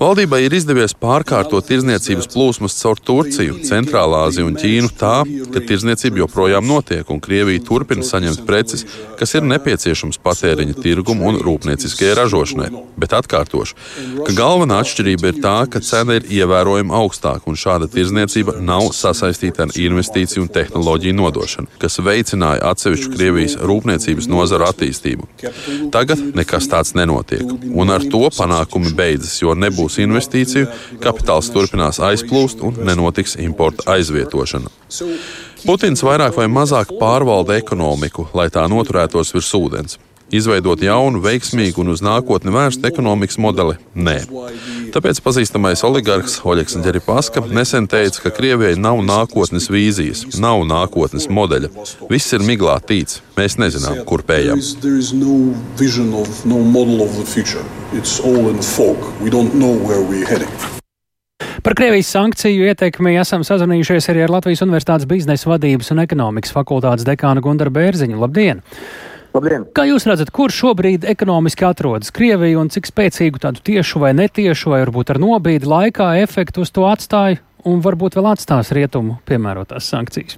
Valdībai 0.02 0.40
ir 0.48 0.54
izdevies 0.58 0.96
pārkārtot 0.98 1.68
tirzniecības 1.70 2.26
plūsmas 2.34 2.74
caur 2.80 2.98
Turciju, 3.06 3.60
Centrālā 3.68 4.24
Aziju 4.26 4.48
un 4.50 4.56
Ķīnu 4.58 4.88
tā, 4.98 5.20
ka 5.54 5.62
tirzniecība 5.62 6.24
joprojām 6.24 6.66
notiek 6.66 7.06
un 7.14 7.20
Krievija 7.22 7.62
turpina 7.68 8.02
saņemt 8.02 8.42
preces, 8.48 8.82
kas 9.20 9.36
ir 9.38 9.46
nepieciešams 9.46 10.18
patēriņa 10.26 10.74
tirgumu 10.82 11.28
un 11.30 11.38
rūpnieciskajai 11.46 12.16
ražošanai. 12.18 12.70
Bet 12.98 13.14
atkārtošu, 13.14 13.78
ka 14.26 14.34
galvenā 14.40 14.80
atšķirība 14.82 15.36
ir 15.36 15.38
tā, 15.44 15.54
ka 15.70 15.84
cena 15.86 16.18
ir 16.18 16.26
ievērojami 16.40 16.98
augstāka 16.98 17.46
un 17.54 17.62
šāda 17.62 17.86
tirzniecība 17.94 18.58
nav 18.58 18.90
sasaistīta 18.98 19.68
ar 19.68 19.78
investīciju 19.86 20.48
un 20.48 20.52
tehnoloģiju 20.58 21.20
nodošanu, 21.20 21.78
kas 21.78 22.02
veicināja 22.02 22.74
atsevišķu 22.74 23.14
Krievijas 23.14 23.60
rūpniecības 23.62 24.32
nozaru 24.34 24.66
attīstību. 24.72 25.30
Tagad 25.94 26.26
nekas 26.42 26.72
tāds 26.74 26.98
nenotiek, 26.98 27.46
un 27.70 27.94
ar 27.94 28.10
to 28.10 28.26
panākumi 28.34 28.98
beidzas, 28.98 29.38
jo 29.46 29.54
nebūs 29.54 29.91
investīciju, 30.00 30.70
kapitāls 31.04 31.52
turpinās 31.54 32.00
aizplūst 32.00 32.64
un 32.68 32.80
nenotiks 32.88 33.36
importa 33.44 33.90
aizvietošana. 33.96 34.72
Putins 35.66 36.02
vairāk 36.06 36.38
vai 36.38 36.48
mazāk 36.50 36.96
pārvalda 37.00 37.58
ekonomiku, 37.60 38.30
lai 38.34 38.48
tā 38.54 38.64
noturētos 38.72 39.34
virs 39.36 39.52
ūdens. 39.58 40.00
Izveidot 40.32 40.80
jaunu, 40.80 41.20
veiksmīgu 41.20 41.84
un 41.84 41.92
uz 41.92 42.02
nākotni 42.06 42.54
vērstu 42.56 42.88
ekonomikas 42.88 43.36
modeli? 43.44 43.76
Nē. 43.96 44.22
Tāpēc 44.92 45.22
pazīstamais 45.24 45.82
oligarhs 45.88 46.42
Oļegs 46.44 46.76
Ģeripaska 46.84 47.46
nesen 47.56 47.86
teica, 47.88 48.26
ka 48.26 48.32
Krievijai 48.36 48.76
nav 48.76 49.00
nākotnes 49.08 49.70
vīzijas, 49.72 50.26
nav 50.44 50.66
nākotnes 50.68 51.30
modeļa. 51.32 51.70
Viss 52.10 52.36
ir 52.36 52.44
miglā 52.44 52.76
tīts. 52.84 53.22
Mēs 53.38 53.56
nezinām, 53.62 54.02
kur 54.08 54.26
pējam. 54.28 54.60
Par 61.62 61.78
Krievijas 61.78 62.10
sankciju 62.12 62.68
ietekmi 62.68 63.16
esam 63.22 63.46
sazvanījušies 63.48 64.10
arī 64.12 64.26
ar 64.26 64.36
Latvijas 64.36 64.64
Universitātes 64.66 65.08
biznesa 65.08 65.54
vadības 65.54 65.94
un 65.96 66.04
ekonomikas 66.04 66.52
fakultātes 66.56 67.08
dekānu 67.08 67.44
Gundaru 67.46 67.72
Bērziņu. 67.80 68.20
Labdien! 68.20 68.64
Labdien. 69.32 69.64
Kā 69.72 69.86
jūs 69.88 70.04
redzat, 70.10 70.30
kur 70.36 70.52
šobrīd 70.52 71.06
ekonomiski 71.08 71.64
atrodas 71.64 72.12
Krievija 72.12 72.60
un 72.60 72.68
cik 72.74 72.90
spēcīgu 72.90 73.40
tādu 73.40 73.64
tiešu 73.64 74.02
vai 74.04 74.12
netiešu, 74.18 74.74
vai 74.74 74.82
varbūt 74.84 75.14
ar 75.14 75.22
nobīdi 75.24 75.70
laikā 75.72 76.10
efektu 76.20 76.66
uz 76.66 76.72
to 76.76 76.84
atstāja 76.90 77.40
un 77.68 77.80
varbūt 77.86 78.18
vēl 78.20 78.28
atstās 78.34 78.74
rietumu 78.76 79.22
piemērotās 79.30 79.88
sankcijas? 79.94 80.36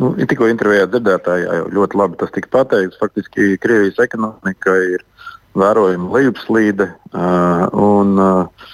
Nu, 0.00 0.14
ja 0.16 0.24
tikko 0.26 0.48
intervijā 0.48 0.86
dzirdētājā 0.88 1.58
jau 1.58 1.66
ļoti 1.76 1.98
labi 2.00 2.20
tas 2.22 2.32
tika 2.32 2.48
pateikts. 2.56 2.96
Faktiski 3.02 3.58
Krievijas 3.60 4.00
ekonomika 4.00 4.72
ir 4.94 5.04
vērojama 5.58 6.08
lejupslīde 6.16 6.86
uh, 6.88 7.66
un 7.76 8.14
uh, 8.16 8.70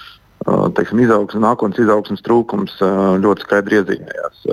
teiksim, 0.77 1.01
izaugsme, 1.03 1.41
nākotnes 1.43 1.81
izaugsmes 1.83 2.23
trūkums 2.23 2.77
ļoti 3.19 3.43
skaidri 3.43 3.81
iezīmējās. 3.81 4.45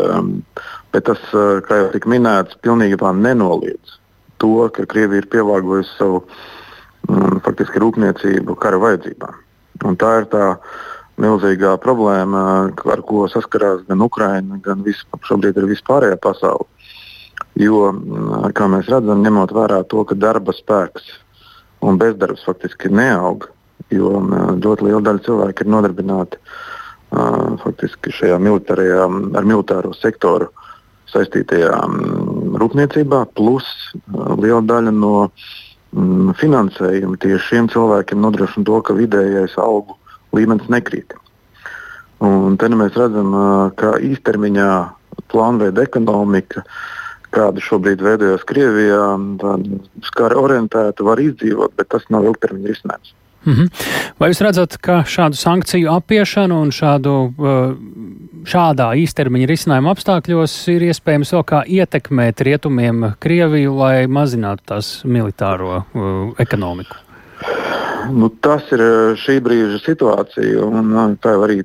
Bet 0.93 1.07
tas, 1.07 1.23
kā 1.69 1.79
jau 1.79 1.87
tika 1.95 2.11
minēts, 2.11 2.59
pilnībā 2.67 3.15
nenoliedz 3.15 3.96
to, 4.43 4.69
ka 4.75 4.87
Krievija 4.91 5.23
ir 5.23 5.31
pielāgojusi 5.33 5.97
savu 5.97 6.23
faktiski 7.47 7.81
rūpniecību 7.83 8.57
kara 8.61 8.81
vajadzībām. 8.83 9.43
Un 9.87 9.99
tā 10.01 10.13
ir 10.23 10.31
tā 10.33 10.47
milzīgā 11.23 11.77
problēma, 11.81 12.43
ar 12.93 13.03
ko 13.07 13.27
saskarās 13.31 13.85
gan 13.89 14.03
Ukraina, 14.05 14.59
gan 14.65 14.83
vis, 14.85 15.03
šobrīd 15.29 15.57
arī 15.57 15.75
vispārējā 15.75 16.19
pasaule. 16.21 16.67
Jo, 17.57 17.89
kā 18.57 18.67
mēs 18.69 18.89
redzam, 18.93 19.23
ņemot 19.25 19.55
vērā 19.57 19.81
to, 19.89 20.03
ka 20.05 20.17
darba 20.19 20.53
spēks 20.53 21.07
un 21.87 21.97
bezdarbs 22.01 22.45
faktiski 22.45 22.91
neaug, 22.93 23.47
jo 23.93 24.19
ļoti 24.61 24.89
liela 24.89 25.03
daļa 25.07 25.25
cilvēku 25.25 25.65
ir 25.65 25.71
nodarbināti 25.73 26.41
uh, 26.41 27.57
faktiski 27.63 28.13
šajā 28.13 28.37
militārajā, 28.43 29.07
ar 29.39 29.49
militāro 29.49 29.95
sektoru 29.97 30.51
saistītajā 31.13 31.73
um, 31.87 32.36
rūpniecībā, 32.61 33.27
plus 33.37 33.67
uh, 33.93 34.35
liela 34.41 34.63
daļa 34.65 34.95
no 34.97 35.15
mm, 35.27 36.35
finansējumi 36.41 37.21
tieši 37.23 37.45
šiem 37.51 37.71
cilvēkiem 37.73 38.21
nodrošina 38.23 38.67
to, 38.69 38.81
ka 38.87 38.97
vidējais 38.97 39.57
algu 39.63 39.99
līmenis 40.37 40.69
nekrīt. 40.73 41.17
Un 42.25 42.57
te 42.57 42.69
nu 42.73 42.79
mēs 42.81 42.97
redzam, 42.97 43.35
ka 43.77 43.99
īstermiņā 44.01 44.71
plānveida 45.33 45.85
ekonomika, 45.85 46.63
kāda 47.35 47.61
šobrīd 47.61 48.01
veidojas 48.05 48.47
Krievijā, 48.49 49.03
skara 50.09 50.39
orientēta, 50.41 51.05
var 51.05 51.21
izdzīvot, 51.21 51.75
bet 51.77 51.91
tas 51.93 52.07
nav 52.13 52.25
ilgtermiņa 52.31 52.73
risinājums. 52.73 53.13
Mm 53.47 53.53
-hmm. 53.53 53.69
Vai 54.19 54.31
jūs 54.31 54.41
redzat, 54.43 54.77
ka 54.83 55.03
šādu 55.07 55.37
sankciju 55.39 55.91
apiešanu 55.93 56.61
un 56.63 56.71
šādu, 56.71 57.13
šādā 58.47 58.93
īstermiņa 59.03 59.49
risinājuma 59.51 59.93
apstākļos 59.95 60.55
ir 60.73 60.87
iespējams 60.89 61.33
vēl 61.35 61.45
kā 61.47 61.63
ietekmēt 61.79 62.43
rietumiem 62.47 63.11
Krieviju, 63.23 63.75
lai 63.81 64.07
mazinātu 64.07 64.71
tās 64.73 64.91
militāro 65.05 65.81
uh, 65.83 66.31
ekonomiku? 66.43 67.03
Nu, 68.15 68.31
tas 68.43 68.69
ir 68.75 68.83
šī 69.19 69.41
brīža 69.43 69.81
situācija, 69.83 70.63
un 70.63 71.17
tā 71.23 71.35
arī 71.43 71.65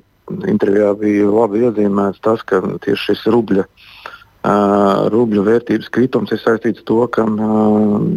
intervijā 0.50 0.90
bija 0.98 1.30
labi 1.30 1.62
iezīmēts 1.66 2.22
tas, 2.24 2.42
ka 2.46 2.60
tieši 2.82 3.12
šis 3.12 3.24
rubļa, 3.32 3.64
uh, 3.66 5.06
rubļa 5.12 5.46
vērtības 5.48 5.92
kritums 5.94 6.34
ir 6.34 6.42
saistīts 6.42 6.82
ar 6.82 6.88
to, 6.90 7.00
ka 7.14 7.26
uh, 7.28 8.10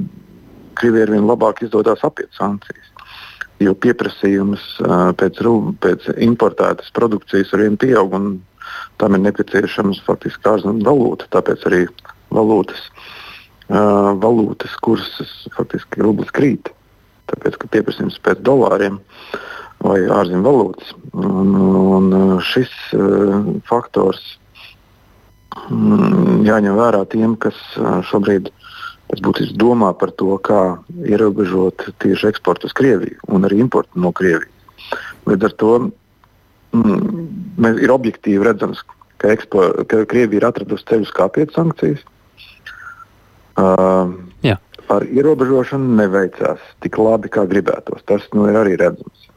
Krievijai 0.76 1.06
ar 1.06 1.14
vien 1.14 1.30
labāk 1.30 1.62
izdodas 1.64 2.02
apiet 2.04 2.34
sankcijas. 2.36 2.90
Jo 3.64 3.72
pieprasījums 3.80 4.64
uh, 4.84 5.14
pēc, 5.16 5.40
rub, 5.46 5.70
pēc 5.80 6.10
importētas 6.26 6.92
produkcijas 6.98 7.54
ar 7.56 7.64
vienu 7.64 7.80
pieaug, 7.80 8.18
un 8.18 8.26
tam 9.02 9.18
ir 9.18 9.24
nepieciešams 9.26 10.02
faktiski 10.06 10.50
ārzemju 10.52 10.86
valūta. 10.86 11.28
Tāpēc 11.36 11.66
arī 11.70 11.82
valūtas, 12.36 12.82
uh, 13.70 14.14
valūtas 14.22 14.76
kurses 14.86 15.34
faktiski 15.56 16.04
rublis 16.06 16.32
krīt. 16.36 16.72
Tāpēc, 17.32 17.58
ka 17.60 17.72
pieprasījums 17.74 18.22
pēc 18.26 18.44
dolāriem 18.46 19.00
vai 19.86 20.00
ārzemju 20.06 20.46
valūtas. 20.46 20.94
Un, 21.14 21.56
un 21.58 22.40
šis 22.46 22.72
uh, 22.98 23.52
faktors 23.70 24.22
um, 25.70 26.46
jāņem 26.46 26.78
vērā 26.80 27.04
tiem, 27.12 27.36
kas 27.42 27.58
uh, 27.80 28.00
šobrīd 28.10 28.52
pēc 29.10 29.22
būtības 29.26 29.54
domā 29.62 29.92
par 29.98 30.14
to, 30.18 30.38
kā 30.42 30.78
ierobežot 31.06 31.90
tieši 32.02 32.32
eksportu 32.32 32.70
uz 32.70 32.76
Krieviju 32.78 33.22
un 33.30 33.46
arī 33.48 33.62
importu 33.62 34.02
no 34.02 34.12
Krievijas. 34.16 34.52
Līdz 35.26 35.48
ar 35.48 35.54
to 35.62 35.72
mm, 35.80 35.92
mēs 36.84 37.80
ir 37.84 37.94
objektīvi 37.94 38.46
redzams, 38.48 38.82
ka, 39.22 39.32
ekspo, 39.34 39.70
ka 39.90 40.04
Krievija 40.10 40.42
ir 40.42 40.48
atradusi 40.50 40.88
ceļus, 40.92 41.14
kā 41.16 41.30
apiet 41.30 41.56
sankcijas. 41.56 42.04
Uh, 43.56 44.12
Jā. 44.44 44.58
ar 44.92 45.06
ierobežošanu 45.08 45.96
neveicās 46.02 46.60
tik 46.84 47.00
labi, 47.00 47.32
kā 47.32 47.46
gribētos. 47.48 48.04
Tas 48.10 48.28
nu, 48.36 48.50
ir 48.52 48.60
arī 48.60 48.76
redzams. 48.82 49.30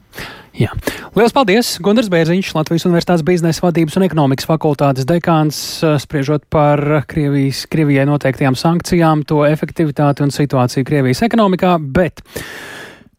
Jā. 0.58 0.72
Lielas 1.14 1.34
paldies! 1.34 1.76
Gunārs 1.84 2.08
Bērziņš, 2.10 2.48
Latvijas 2.56 2.86
Universitātes 2.88 3.22
biznesa 3.26 3.62
vadības 3.62 3.94
un 4.00 4.04
ekonomikas 4.08 4.48
fakultātes 4.48 5.06
dekāns, 5.06 5.60
spriežot 6.02 6.48
par 6.50 6.82
Krievijas, 7.10 7.62
Krievijai 7.70 8.08
noteiktajām 8.10 8.58
sankcijām, 8.58 9.22
to 9.28 9.44
efektivitāti 9.46 10.26
un 10.26 10.34
situāciju 10.34 10.88
Krievijas 10.88 11.22
ekonomikā, 11.28 11.76
bet 11.78 12.24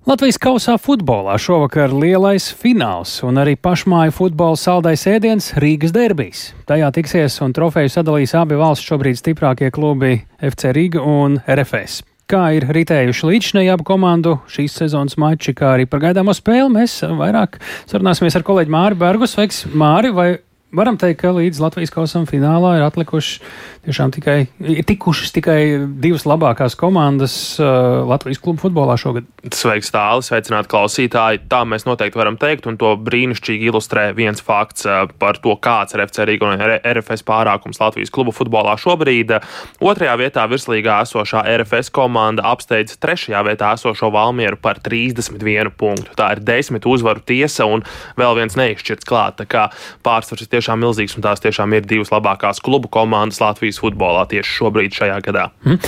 Latvijas 0.08 0.38
kausā 0.40 0.78
futbolā 0.80 1.34
šovakar 1.36 1.92
lielais 1.92 2.46
fināls 2.56 3.18
un 3.28 3.36
arī 3.42 3.58
pašmāju 3.60 4.14
futbola 4.16 4.56
saldais 4.56 5.04
ēdiens 5.12 5.50
Rīgas 5.60 5.92
derbijas. 5.92 6.44
Tajā 6.72 6.88
tiksies 6.96 7.36
un 7.44 7.52
trofeju 7.52 7.92
sadalīs 7.92 8.32
abi 8.40 8.56
valsts 8.56 8.88
šobrīd 8.88 9.20
stiprākie 9.20 9.68
klubi 9.76 10.22
FC 10.40 10.72
Riga 10.72 11.04
un 11.04 11.42
RFS. 11.44 12.00
Kā 12.32 12.46
ir 12.56 12.70
ritējuši 12.72 13.28
līdzinēji 13.28 13.74
abu 13.74 13.90
komandu 13.92 14.38
šīs 14.48 14.80
sezonas 14.80 15.20
mači, 15.20 15.52
kā 15.52 15.76
arī 15.76 15.90
par 15.90 16.06
gaidāmo 16.08 16.32
spēli, 16.38 16.72
mēs 16.80 17.02
vairāk 17.04 17.60
sarunāsimies 17.92 18.40
ar 18.40 18.48
kolēģi 18.48 18.72
Māri 18.72 19.00
Bergu. 19.04 19.28
Sveiks, 19.28 19.66
Māri! 19.76 20.16
Vai 20.16 20.30
varam 20.76 20.98
teikt, 21.00 21.22
ka 21.24 21.32
līdz 21.34 21.60
Latvijas 21.64 21.92
kausam 21.94 22.28
finālā 22.30 22.76
ir 22.78 22.86
atlikuši 22.86 23.40
tiešām 23.88 24.12
tikai, 24.14 24.38
tikušas 24.86 25.32
tikai 25.34 25.60
divas 26.04 26.26
labākās 26.30 26.76
komandas 26.78 27.34
uh, 27.62 28.04
Latvijas 28.10 28.42
klubu 28.44 28.62
futbolā 28.66 28.98
šogad. 29.00 29.26
Sveiks, 29.56 29.90
tālāk, 29.94 30.26
sveicināt 30.28 30.70
klausītāji. 30.70 31.42
Tā 31.50 31.64
mēs 31.66 31.88
noteikti 31.88 32.20
varam 32.20 32.38
teikt, 32.40 32.68
un 32.70 32.78
to 32.82 32.94
brīnišķīgi 33.02 33.70
ilustrē 33.72 34.10
viens 34.18 34.44
fakts 34.46 34.86
uh, 34.86 35.08
par 35.22 35.40
to, 35.42 35.56
kāds 35.64 35.96
ir 35.96 36.04
FC 36.06 36.28
Rīga 36.30 36.50
un 36.50 36.62
RFS 36.62 37.26
pārākums 37.26 37.82
Latvijas 37.82 38.14
klubu 38.14 38.36
futbolā 38.36 38.76
šobrīd. 38.80 39.40
Otrajā 39.82 40.18
vietā 40.22 40.46
virslīgā 40.52 41.00
esošā 41.08 41.46
RFS 41.56 41.90
komanda 41.96 42.46
apsteidz 42.52 43.00
trešajā 43.02 43.42
vietā 43.48 43.74
esošo 43.80 44.12
Valmieru 44.14 44.60
par 44.62 44.84
31 44.86 45.74
punktu. 45.80 46.14
Tā 46.20 46.34
ir 46.36 46.44
desmit 46.46 46.86
uzvaru 46.90 47.24
tiesa 47.26 47.66
un 47.70 47.86
vēl 48.20 48.38
viens 48.42 48.60
neizšķirts 48.60 49.08
klāt. 49.08 49.40
Tā 49.40 49.48
kā 49.50 49.68
pārsvars 50.06 50.46
ir 50.46 50.52
tiešām 50.60 50.84
milzīgs, 50.84 51.18
un 51.18 51.26
tās 51.26 51.42
tiešām 51.44 51.74
ir 51.80 51.88
divas 51.90 52.14
labākās 52.14 52.62
klubu 52.64 52.92
komandas 52.92 53.42
Latvijas 53.42 53.82
futbolā 53.82 54.28
tieši 54.30 54.58
šobrīd 54.60 55.00
šajā 55.00 55.20
gadā. 55.26 55.50
Mm. 55.66 55.80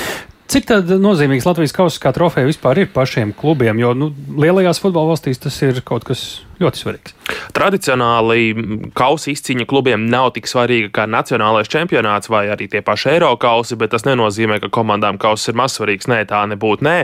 Cik 0.51 0.71
nozīmīgs 0.99 1.45
Latvijas 1.47 1.71
kausa 1.75 2.01
kā 2.03 2.11
trofeja 2.15 2.49
vispār 2.49 2.81
ir 2.81 2.89
pašiem 2.91 3.31
klubiem? 3.37 3.77
Jo 3.79 3.93
nu, 3.95 4.09
lielajās 4.35 4.81
futbola 4.83 5.13
valstīs 5.13 5.39
tas 5.39 5.55
ir 5.63 5.79
kaut 5.87 6.03
kas 6.09 6.41
ļoti 6.61 6.81
svarīgs. 6.81 7.15
Tradicionāli 7.55 8.55
kausa 8.97 9.31
izcīņa 9.31 9.65
klubiem 9.69 10.07
nav 10.11 10.31
tik 10.35 10.49
svarīga 10.49 10.91
kā 10.95 11.05
nacionālais 11.09 11.69
čempionāts 11.71 12.31
vai 12.31 12.45
arī 12.53 12.67
tie 12.71 12.83
paši 12.85 13.13
eiro 13.15 13.31
kausi, 13.41 13.77
bet 13.79 13.93
tas 13.95 14.05
nenozīmē, 14.07 14.59
ka 14.63 14.71
komandām 14.73 15.19
kausa 15.21 15.51
ir 15.51 15.59
mazsvarīgs. 15.61 16.09
Nē, 16.11 16.21
tā 16.29 16.43
nebūtu. 16.51 16.85
Nē, 16.87 16.97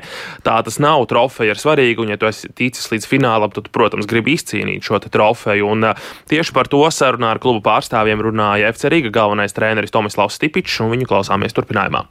tā 0.47 0.57
tas 0.65 0.79
nav. 0.83 1.05
Trofeja 1.09 1.55
ir 1.55 1.61
svarīga, 1.61 2.03
un 2.03 2.13
ja 2.13 2.19
tu 2.19 2.29
esi 2.29 2.51
ticis 2.57 2.89
līdz 2.91 3.07
finālam, 3.09 3.53
tad, 3.55 3.71
protams, 3.75 4.09
gribi 4.09 4.35
izcīnīt 4.37 4.87
šo 4.87 5.01
trofeju. 5.03 5.71
Un 5.73 5.91
tieši 6.31 6.55
par 6.55 6.69
to 6.71 6.83
sarunā 6.93 7.33
ar 7.35 7.41
klubu 7.43 7.63
pārstāvjiem 7.67 8.23
runāja 8.29 8.73
FC 8.73 8.91
Riga 8.93 9.13
galvenais 9.21 9.55
treneris 9.55 9.93
Tomislavs 9.95 10.39
Stipičs, 10.39 10.81
un 10.83 10.93
viņu 10.93 11.09
klausāmies 11.09 11.55
turpinājumā. 11.57 12.07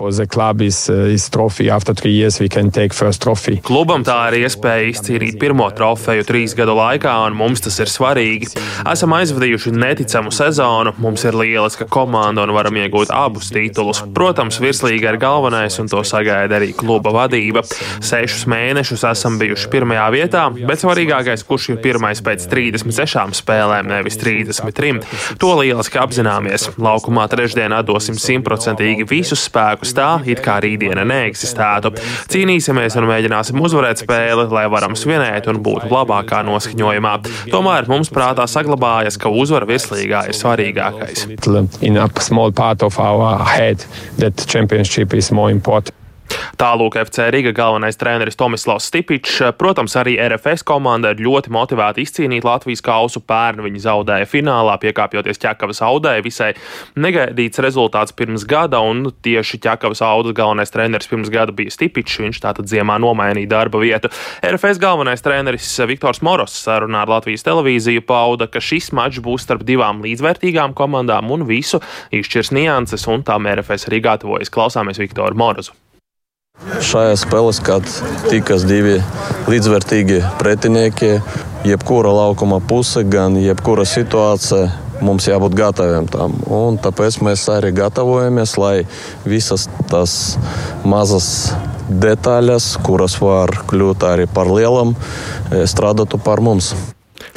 Is, 0.00 0.88
is 0.88 1.26
Klubam 3.60 4.00
tā 4.08 4.14
ir 4.30 4.46
iespēja 4.46 4.86
izcīnīt 4.88 5.36
pirmo 5.36 5.66
trofeju 5.76 6.24
trīs 6.24 6.54
gadu 6.56 6.72
laikā, 6.78 7.12
un 7.26 7.36
mums 7.36 7.60
tas 7.60 7.76
ir 7.76 7.92
svarīgi. 7.92 8.48
Esam 8.88 9.12
aizvadījuši 9.12 9.74
neticamu 9.76 10.32
sezonu, 10.32 10.94
mums 10.96 11.26
ir 11.28 11.36
lieliska 11.36 11.84
komanda 11.92 12.40
un 12.40 12.54
varam 12.56 12.78
iegūt 12.80 13.12
abus 13.12 13.50
titulus. 13.52 14.00
Protams, 14.16 14.62
virslīga 14.64 15.12
ir 15.12 15.18
galvenais, 15.20 15.76
un 15.84 15.92
to 15.92 16.00
sagaida 16.08 16.56
arī 16.56 16.70
kluba 16.72 17.12
vadība. 17.12 17.60
Sešus 18.00 18.46
mēnešus 18.48 19.04
esam 19.10 19.36
bijuši 19.44 19.68
pirmajā 19.76 20.08
vietā, 20.16 20.46
bet 20.56 20.80
svarīgākais, 20.86 21.44
kurš 21.44 21.68
ir 21.74 21.82
pirmais 21.84 22.24
pēc 22.24 22.48
36 22.48 23.42
spēlēm, 23.42 23.92
nevis 23.92 24.16
33. 24.24 25.04
To 25.36 25.52
lieliski 25.60 26.00
apzināmies. 26.00 26.70
Laukumā 26.80 27.28
trešdien 27.28 27.76
atdosim 27.76 28.16
simtprocentīgi 28.16 29.10
visus 29.12 29.44
spēkus 29.52 29.81
spēkus 29.82 29.94
tā, 29.96 30.22
it 30.30 30.42
kā 30.42 30.60
rītdiena 30.62 31.04
neeksistētu. 31.04 31.92
Cīnīsimies 32.30 32.96
un 32.98 33.08
mēģināsim 33.10 33.60
uzvarēt 33.60 34.02
spēli, 34.02 34.46
lai 34.50 34.66
varam 34.70 34.94
svinēt 34.94 35.48
un 35.50 35.62
būt 35.62 35.90
labākā 35.90 36.42
noskaņojumā. 36.46 37.14
Tomēr 37.50 37.88
mums 37.88 38.10
prātā 38.10 38.46
saglabājas, 38.46 39.18
ka 39.18 39.28
uzvara 39.28 39.66
virslīgā 39.66 40.28
ir 40.28 40.38
svarīgākais. 40.38 41.26
In 41.82 41.98
a 41.98 42.08
small 42.20 42.52
part 42.52 42.82
of 42.82 42.98
our 42.98 43.44
head 43.44 43.84
that 44.18 44.46
championship 44.46 45.14
is 45.14 45.32
more 45.32 45.50
important. 45.50 46.01
Tālūk 46.60 46.96
FC 47.00 47.26
Riga 47.34 47.50
galvenais 47.56 47.98
treneris 47.98 48.36
Tomislavs 48.38 48.86
Stipičs. 48.90 49.40
Protams, 49.58 49.96
arī 49.98 50.14
RFS 50.22 50.62
komanda 50.66 51.10
ir 51.12 51.22
ļoti 51.24 51.50
motivēta 51.52 52.02
izcīnīt 52.02 52.46
Latvijas 52.46 52.84
kausu. 52.84 53.22
Pērn 53.26 53.64
viņi 53.64 53.82
zaudēja 53.82 54.28
finālā, 54.30 54.76
piekāpjoties 54.82 55.42
ķekavas 55.42 55.82
audē. 55.86 56.14
Visai 56.24 56.52
negaidīts 56.94 57.62
rezultāts 57.64 58.14
pirms 58.16 58.46
gada, 58.48 58.82
un 58.84 59.08
tieši 59.24 59.60
ķekavas 59.64 60.04
audas 60.06 60.36
galvenais 60.38 60.70
treneris 60.74 61.10
pirms 61.10 61.32
gada 61.32 61.54
bija 61.56 61.74
Stipičs. 61.74 62.20
Viņš 62.22 62.42
tātad 62.44 62.70
ziemā 62.70 62.98
nomainīja 63.02 63.50
darba 63.56 63.82
vietu. 63.82 64.12
RFS 64.46 64.80
galvenais 64.82 65.24
treneris 65.24 65.74
Viktors 65.90 66.22
Moros 66.22 66.54
sarunā 66.62 67.02
ar 67.02 67.16
Latvijas 67.16 67.46
televīziju 67.46 68.06
pauda, 68.06 68.46
ka 68.46 68.62
šis 68.62 68.92
mačs 68.96 69.22
būs 69.24 69.46
starp 69.48 69.66
divām 69.66 70.04
līdzvērtīgām 70.06 70.76
komandām 70.78 71.32
un 71.34 71.46
visu 71.48 71.82
izšķirs 72.14 72.54
nianses, 72.54 73.08
un 73.10 73.26
tam 73.26 73.50
RFS 73.50 73.90
arī 73.90 74.02
gatavojas. 74.06 74.52
Klausāmies 74.52 75.02
Viktoru 75.02 75.38
Morozu. 75.38 75.81
Šajā 76.62 77.16
spēlē, 77.18 77.52
kad 77.66 77.88
tikas 78.30 78.62
divi 78.68 79.00
līdzvērtīgi 79.50 80.20
pretinieki, 80.38 81.16
jebkura 81.66 82.12
laukuma 82.14 82.60
puse, 82.62 83.02
gan 83.02 83.34
jebkura 83.40 83.86
situācija, 83.88 84.70
mums 85.02 85.26
jābūt 85.26 85.56
gataviem 85.58 86.06
tam. 86.10 86.36
Un 86.46 86.78
tāpēc 86.82 87.18
mēs 87.26 87.48
arī 87.50 87.72
gatavojamies, 87.74 88.54
lai 88.62 88.76
visas 89.26 89.66
tās 89.90 90.16
mazas 90.86 91.28
detaļas, 91.90 92.76
kuras 92.86 93.18
var 93.20 93.52
kļūt 93.70 94.06
arī 94.08 94.30
par 94.30 94.50
lielām, 94.50 94.94
strādātu 95.50 96.22
par 96.22 96.40
mums. 96.44 96.72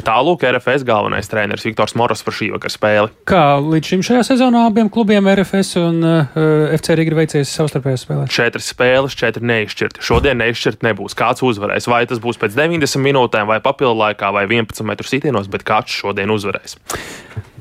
Tālūk, 0.06 0.44
RFS 0.46 0.84
galvenais 0.86 1.26
treneris 1.26 1.64
Viktors 1.66 1.96
Moros 1.98 2.20
par 2.22 2.34
šī 2.36 2.52
vakara 2.54 2.70
spēli. 2.70 3.10
Kā 3.26 3.56
līdz 3.58 3.88
šim 3.90 4.04
šajā 4.06 4.20
sezonā 4.28 4.62
abiem 4.68 4.86
klubiem 4.92 5.26
RFS 5.32 5.80
un 5.80 5.98
uh, 6.06 6.36
FC 6.76 6.94
Riga 6.94 7.10
ir 7.10 7.16
veicies 7.18 7.50
savstarpējās 7.58 8.04
spēlēs? 8.06 8.30
Četras 8.30 8.70
spēles, 8.70 9.16
četri 9.18 9.42
neizšķirti. 9.50 10.04
Šodien 10.06 10.38
neizšķirti 10.44 10.86
nebūs. 10.86 11.18
Kāds 11.18 11.42
uzvarēs? 11.46 11.90
Vai 11.90 12.04
tas 12.06 12.22
būs 12.22 12.38
pēc 12.38 12.54
90 12.54 13.02
minūtēm, 13.02 13.50
vai 13.50 13.58
papildu 13.64 13.98
laikā, 14.04 14.30
vai 14.36 14.46
11 14.46 14.86
metru 14.86 15.10
sitienos, 15.10 15.50
bet 15.50 15.66
kāds 15.66 15.98
šodien 15.98 16.30
uzvarēs? 16.30 16.78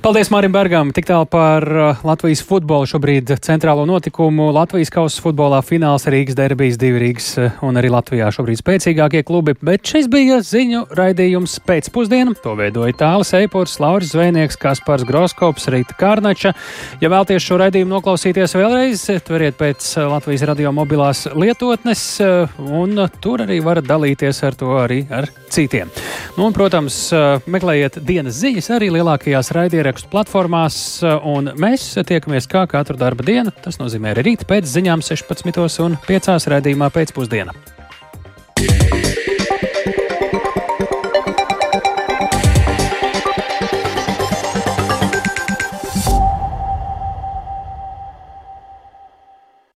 Paldies 0.04 0.30
Mārim 0.30 0.54
Bergam! 0.54 0.92
Tik 0.94 1.08
tālu 1.08 1.26
par 1.26 1.66
uh, 1.66 2.02
Latvijas 2.06 2.44
futbolu 2.46 2.86
šobrīd 2.88 3.32
centrālo 3.42 3.88
notikumu. 3.90 4.52
Latvijas 4.54 4.92
kausa 4.94 5.24
futbolā 5.24 5.64
fināls 5.66 6.06
Rīgas 6.12 6.38
derbijas, 6.38 6.76
divi 6.78 7.00
Rīgas 7.02 7.30
uh, 7.40 7.56
un 7.66 7.80
arī 7.80 7.90
Latvijā 7.90 8.28
šobrīd 8.36 8.60
spēcīgākie 8.62 9.24
klubi, 9.26 9.56
bet 9.66 9.82
šis 9.90 10.06
bija 10.12 10.38
ziņu 10.46 10.84
raidījums 11.00 11.56
pēcpusdiena. 11.66 12.36
To 12.44 12.54
veidoja 12.60 12.94
Tālis 13.00 13.34
Eipurs, 13.40 13.80
Lauris 13.82 14.12
Zvejnieks, 14.14 14.60
Kaspars 14.62 15.08
Groskops, 15.10 15.66
Rīta 15.74 15.98
Kārnača. 15.98 16.54
Ja 17.02 17.10
vēlties 17.10 17.42
šo 17.48 17.58
raidījumu 17.64 17.96
noklausīties 17.96 18.54
vēlreiz, 18.60 19.08
tveriet 19.26 19.58
pēc 19.58 19.90
uh, 19.98 20.06
Latvijas 20.14 20.46
radio 20.52 20.76
mobilās 20.76 21.26
lietotnes, 21.34 22.06
un 22.62 23.08
tur 23.26 23.48
arī 23.48 23.58
varat 23.66 23.90
dalīties 23.90 24.44
ar 24.46 24.60
to 24.60 24.78
arī 24.84 25.02
ar 25.10 25.32
citiem. 25.50 25.90
Nu, 26.36 26.46
un, 26.50 26.54
protams, 26.54 27.00
meklējiet 27.50 28.02
dienas 28.06 28.38
ziņas 28.44 28.74
arī 28.76 28.92
lielākajās 28.92 29.54
raidierakstu 29.56 29.95
ierakstu 29.96 30.12
platformās, 30.12 30.78
un 31.24 31.54
mēs 31.56 31.96
tiekamies 32.04 32.50
kā 32.52 32.66
katru 32.68 32.98
darba 33.00 33.24
dienu. 33.24 33.54
Tas 33.64 33.80
nozīmē 33.80 34.12
arī 34.12 34.36
rīt 34.36 34.44
pēc 34.48 34.68
ziņām 34.68 35.00
16 35.02 35.80
un 35.86 35.96
5 36.04 36.52
redzījumā 36.52 36.92
pēcpusdienā. 36.92 37.75